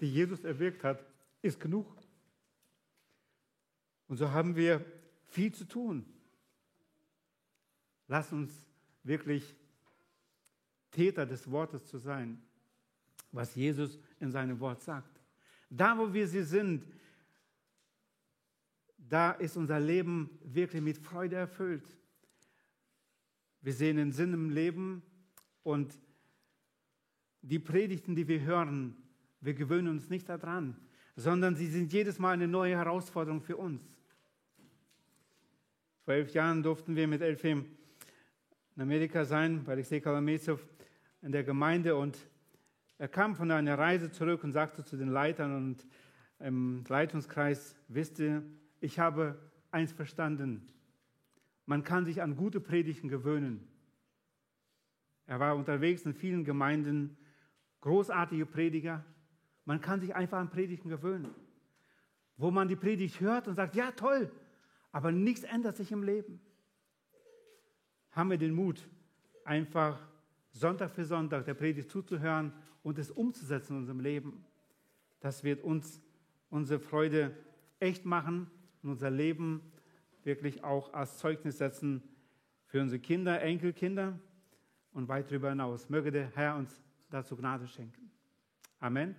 die 0.00 0.10
Jesus 0.10 0.44
erwirkt 0.44 0.82
hat, 0.82 1.04
ist 1.42 1.60
genug. 1.60 1.86
Und 4.06 4.16
so 4.16 4.30
haben 4.30 4.56
wir 4.56 4.82
viel 5.26 5.52
zu 5.52 5.66
tun. 5.66 6.06
Lass 8.06 8.32
uns 8.32 8.50
wirklich 9.02 9.54
Täter 10.98 11.26
des 11.26 11.48
Wortes 11.48 11.86
zu 11.86 11.98
sein, 11.98 12.42
was 13.30 13.54
Jesus 13.54 14.00
in 14.18 14.32
seinem 14.32 14.58
Wort 14.58 14.82
sagt. 14.82 15.20
Da, 15.70 15.96
wo 15.96 16.12
wir 16.12 16.26
sie 16.26 16.42
sind, 16.42 16.84
da 18.96 19.30
ist 19.30 19.56
unser 19.56 19.78
Leben 19.78 20.28
wirklich 20.42 20.82
mit 20.82 20.98
Freude 20.98 21.36
erfüllt. 21.36 21.96
Wir 23.60 23.72
sehen 23.72 23.96
den 23.96 24.10
Sinn 24.10 24.32
im 24.32 24.50
Leben 24.50 25.04
und 25.62 25.96
die 27.42 27.60
Predigten, 27.60 28.16
die 28.16 28.26
wir 28.26 28.40
hören, 28.40 28.96
wir 29.40 29.54
gewöhnen 29.54 29.86
uns 29.86 30.10
nicht 30.10 30.28
daran, 30.28 30.76
sondern 31.14 31.54
sie 31.54 31.68
sind 31.68 31.92
jedes 31.92 32.18
Mal 32.18 32.32
eine 32.32 32.48
neue 32.48 32.76
Herausforderung 32.76 33.40
für 33.40 33.56
uns. 33.56 33.80
Vor 36.04 36.14
elf 36.14 36.34
Jahren 36.34 36.64
durften 36.64 36.96
wir 36.96 37.06
mit 37.06 37.22
Elfim 37.22 37.66
in 38.74 38.82
Amerika 38.82 39.24
sein, 39.24 39.62
bei 39.62 39.72
Alexei 39.72 40.00
Kalamezov 40.00 40.60
in 41.22 41.32
der 41.32 41.44
Gemeinde 41.44 41.96
und 41.96 42.18
er 42.98 43.08
kam 43.08 43.36
von 43.36 43.50
einer 43.50 43.78
Reise 43.78 44.10
zurück 44.10 44.42
und 44.44 44.52
sagte 44.52 44.84
zu 44.84 44.96
den 44.96 45.08
Leitern 45.08 45.56
und 45.56 45.86
im 46.40 46.84
Leitungskreis, 46.88 47.76
wisst 47.88 48.18
ihr, 48.18 48.42
ich 48.80 48.98
habe 48.98 49.38
eins 49.70 49.92
verstanden, 49.92 50.66
man 51.66 51.84
kann 51.84 52.04
sich 52.04 52.22
an 52.22 52.36
gute 52.36 52.60
Predigten 52.60 53.08
gewöhnen. 53.08 53.68
Er 55.26 55.38
war 55.38 55.54
unterwegs 55.56 56.02
in 56.06 56.14
vielen 56.14 56.44
Gemeinden, 56.44 57.16
großartige 57.82 58.46
Prediger. 58.46 59.04
Man 59.64 59.80
kann 59.80 60.00
sich 60.00 60.14
einfach 60.14 60.38
an 60.38 60.48
Predigten 60.48 60.88
gewöhnen, 60.88 61.34
wo 62.36 62.50
man 62.50 62.68
die 62.68 62.76
Predigt 62.76 63.20
hört 63.20 63.46
und 63.46 63.54
sagt, 63.54 63.76
ja 63.76 63.90
toll, 63.92 64.32
aber 64.92 65.12
nichts 65.12 65.44
ändert 65.44 65.76
sich 65.76 65.92
im 65.92 66.02
Leben. 66.02 66.40
Haben 68.12 68.30
wir 68.30 68.38
den 68.38 68.54
Mut, 68.54 68.88
einfach 69.44 70.07
Sonntag 70.52 70.90
für 70.90 71.04
Sonntag 71.04 71.44
der 71.44 71.54
Predigt 71.54 71.90
zuzuhören 71.90 72.52
und 72.82 72.98
es 72.98 73.10
umzusetzen 73.10 73.74
in 73.74 73.78
unserem 73.80 74.00
Leben. 74.00 74.44
Das 75.20 75.44
wird 75.44 75.62
uns 75.62 76.00
unsere 76.50 76.80
Freude 76.80 77.36
echt 77.80 78.04
machen 78.04 78.50
und 78.82 78.90
unser 78.90 79.10
Leben 79.10 79.60
wirklich 80.24 80.64
auch 80.64 80.92
als 80.92 81.18
Zeugnis 81.18 81.58
setzen 81.58 82.02
für 82.66 82.80
unsere 82.80 83.00
Kinder, 83.00 83.40
Enkelkinder 83.40 84.18
und 84.92 85.08
weit 85.08 85.30
darüber 85.30 85.50
hinaus. 85.50 85.88
Möge 85.88 86.10
der 86.10 86.30
Herr 86.34 86.56
uns 86.56 86.82
dazu 87.10 87.36
Gnade 87.36 87.66
schenken. 87.66 88.10
Amen. 88.80 89.14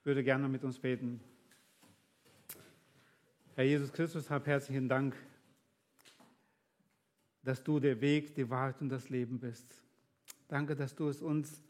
Ich 0.00 0.06
würde 0.06 0.22
gerne 0.22 0.48
mit 0.48 0.64
uns 0.64 0.78
beten. 0.78 1.20
Herr 3.54 3.64
Jesus 3.64 3.92
Christus, 3.92 4.30
hab 4.30 4.46
herzlichen 4.46 4.88
Dank 4.88 5.14
dass 7.44 7.62
du 7.62 7.78
der 7.78 8.00
Weg, 8.00 8.34
die 8.34 8.48
Wahrheit 8.48 8.80
und 8.80 8.88
das 8.88 9.10
Leben 9.10 9.38
bist. 9.38 9.82
Danke, 10.48 10.74
dass 10.74 10.94
du 10.94 11.08
es 11.08 11.20
uns 11.20 11.62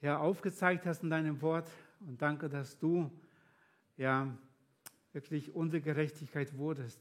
ja, 0.00 0.18
aufgezeigt 0.18 0.86
hast 0.86 1.02
in 1.02 1.10
deinem 1.10 1.42
Wort 1.42 1.68
und 2.00 2.22
danke, 2.22 2.48
dass 2.48 2.78
du 2.78 3.10
ja 3.96 4.36
wirklich 5.12 5.54
unsere 5.54 5.82
Gerechtigkeit 5.82 6.56
wurdest. 6.56 7.00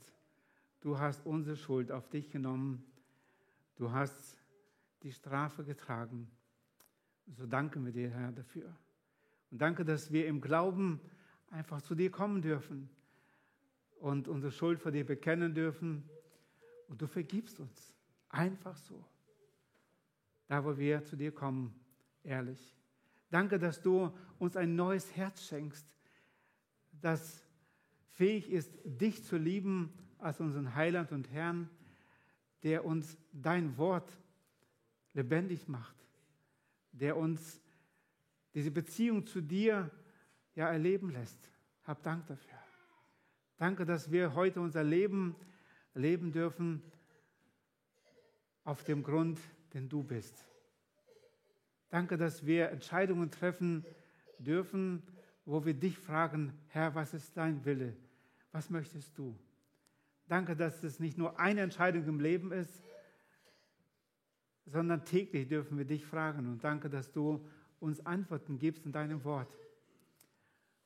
Du 0.81 0.97
hast 0.97 1.25
unsere 1.25 1.55
Schuld 1.55 1.91
auf 1.91 2.09
dich 2.09 2.29
genommen. 2.29 2.83
Du 3.75 3.91
hast 3.91 4.37
die 5.03 5.11
Strafe 5.11 5.63
getragen. 5.63 6.29
So 7.37 7.45
danken 7.45 7.85
wir 7.85 7.91
dir, 7.91 8.09
Herr, 8.09 8.31
dafür. 8.31 8.75
Und 9.51 9.61
danke, 9.61 9.85
dass 9.85 10.11
wir 10.11 10.27
im 10.27 10.41
Glauben 10.41 10.99
einfach 11.51 11.81
zu 11.81 11.93
dir 11.93 12.09
kommen 12.09 12.41
dürfen 12.41 12.89
und 13.99 14.27
unsere 14.27 14.51
Schuld 14.51 14.79
vor 14.79 14.91
dir 14.91 15.05
bekennen 15.05 15.53
dürfen 15.53 16.09
und 16.88 17.01
du 17.01 17.07
vergibst 17.07 17.59
uns. 17.59 17.93
Einfach 18.29 18.77
so. 18.77 19.03
Da, 20.47 20.63
wo 20.63 20.77
wir 20.77 21.03
zu 21.05 21.15
dir 21.15 21.31
kommen, 21.31 21.73
ehrlich. 22.23 22.75
Danke, 23.29 23.57
dass 23.59 23.81
du 23.81 24.11
uns 24.39 24.55
ein 24.55 24.75
neues 24.75 25.15
Herz 25.15 25.43
schenkst, 25.43 25.86
das 27.01 27.43
fähig 28.11 28.51
ist, 28.51 28.71
dich 28.84 29.23
zu 29.23 29.38
lieben 29.38 29.91
als 30.19 30.39
unseren 30.39 30.75
Heiland 30.75 31.11
und 31.11 31.31
Herrn, 31.31 31.69
der 32.63 32.86
uns 32.86 33.17
dein 33.31 33.77
Wort 33.77 34.17
lebendig 35.13 35.67
macht, 35.67 35.95
der 36.91 37.17
uns 37.17 37.59
diese 38.53 38.71
Beziehung 38.71 39.25
zu 39.25 39.41
dir 39.41 39.89
ja 40.55 40.69
erleben 40.69 41.09
lässt. 41.09 41.49
Hab 41.84 42.03
Dank 42.03 42.27
dafür. 42.27 42.57
Danke, 43.57 43.86
dass 43.86 44.11
wir 44.11 44.34
heute 44.36 44.61
unser 44.61 44.84
Leben 44.84 45.36
leben 45.93 46.31
dürfen 46.31 46.81
auf 48.63 48.83
dem 48.83 49.03
Grund, 49.03 49.39
den 49.73 49.89
du 49.89 50.03
bist. 50.03 50.45
Danke, 51.89 52.17
dass 52.17 52.45
wir 52.45 52.69
Entscheidungen 52.69 53.29
treffen 53.29 53.85
dürfen, 54.39 55.03
wo 55.45 55.65
wir 55.65 55.73
dich 55.73 55.97
fragen, 55.97 56.53
Herr, 56.69 56.95
was 56.95 57.13
ist 57.13 57.35
dein 57.37 57.63
Wille? 57.65 57.95
Was 58.51 58.69
möchtest 58.69 59.17
du? 59.17 59.37
Danke, 60.27 60.55
dass 60.55 60.83
es 60.83 60.99
nicht 60.99 61.17
nur 61.17 61.39
eine 61.39 61.61
Entscheidung 61.61 62.07
im 62.07 62.19
Leben 62.19 62.51
ist, 62.51 62.81
sondern 64.65 65.03
täglich 65.03 65.47
dürfen 65.47 65.77
wir 65.77 65.85
dich 65.85 66.05
fragen. 66.05 66.47
Und 66.47 66.63
danke, 66.63 66.89
dass 66.89 67.11
du 67.11 67.45
uns 67.79 68.05
Antworten 68.05 68.57
gibst 68.57 68.85
in 68.85 68.91
deinem 68.91 69.23
Wort. 69.25 69.53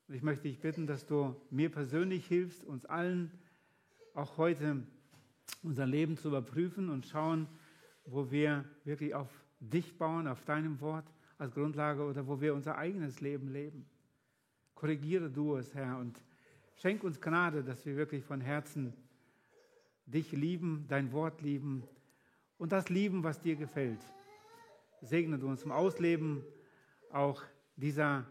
Und 0.08 0.16
ich 0.16 0.24
möchte 0.24 0.48
dich 0.48 0.60
bitten, 0.60 0.88
dass 0.88 1.06
du 1.06 1.40
mir 1.52 1.70
persönlich 1.70 2.26
hilfst, 2.26 2.64
uns 2.64 2.86
allen 2.86 3.32
auch 4.14 4.38
heute 4.38 4.84
unser 5.64 5.86
Leben 5.86 6.18
zu 6.18 6.30
überprüfen 6.30 6.90
und 6.90 7.06
schauen, 7.06 7.48
wo 8.06 8.32
wir 8.32 8.66
wirklich 8.84 9.14
auf 9.16 9.30
dich 9.60 9.98
bauen, 9.98 10.28
auf 10.28 10.44
deinem 10.46 10.80
Wort 10.82 11.06
als 11.38 11.54
Grundlage 11.54 12.04
oder 12.04 12.28
wo 12.28 12.42
wir 12.42 12.54
unser 12.54 12.78
eigenes 12.78 13.22
Leben 13.22 13.50
leben. 13.50 13.86
Korrigiere 14.76 15.30
du 15.30 15.56
es, 15.56 15.74
Herr, 15.74 15.98
und 15.98 16.22
schenk 16.76 17.04
uns 17.04 17.20
Gnade, 17.20 17.64
dass 17.64 17.86
wir 17.86 17.96
wirklich 17.96 18.24
von 18.24 18.42
Herzen 18.42 18.94
dich 20.06 20.32
lieben, 20.32 20.86
dein 20.88 21.12
Wort 21.12 21.42
lieben 21.42 21.84
und 22.58 22.72
das 22.72 22.90
lieben, 22.90 23.24
was 23.24 23.42
dir 23.42 23.56
gefällt. 23.56 24.00
Segne 25.02 25.38
du 25.38 25.48
uns 25.48 25.62
zum 25.62 25.72
Ausleben 25.72 26.44
auch 27.12 27.44
dieser 27.76 28.26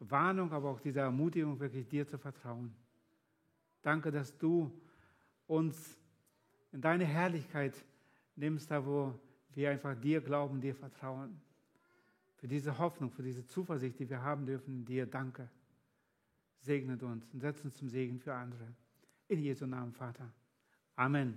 Warnung, 0.00 0.52
aber 0.52 0.70
auch 0.70 0.80
dieser 0.80 1.02
Ermutigung, 1.02 1.60
wirklich 1.60 1.88
dir 1.88 2.06
zu 2.06 2.18
vertrauen. 2.18 2.74
Danke, 3.82 4.10
dass 4.10 4.36
du 4.38 4.72
uns 5.46 5.97
in 6.78 6.82
deine 6.82 7.06
Herrlichkeit 7.06 7.74
nimmst, 8.36 8.70
da 8.70 8.86
wo 8.86 9.12
wir 9.52 9.68
einfach 9.68 9.96
dir 9.96 10.20
glauben, 10.20 10.60
dir 10.60 10.76
vertrauen. 10.76 11.40
Für 12.36 12.46
diese 12.46 12.78
Hoffnung, 12.78 13.10
für 13.10 13.24
diese 13.24 13.44
Zuversicht, 13.48 13.98
die 13.98 14.08
wir 14.08 14.22
haben 14.22 14.46
dürfen 14.46 14.84
dir, 14.84 15.04
danke. 15.04 15.50
Segnet 16.60 17.02
uns 17.02 17.28
und 17.32 17.40
setzt 17.40 17.64
uns 17.64 17.74
zum 17.74 17.88
Segen 17.88 18.20
für 18.20 18.32
andere. 18.32 18.72
In 19.26 19.40
Jesu 19.40 19.66
Namen, 19.66 19.92
Vater. 19.92 20.32
Amen. 20.94 21.36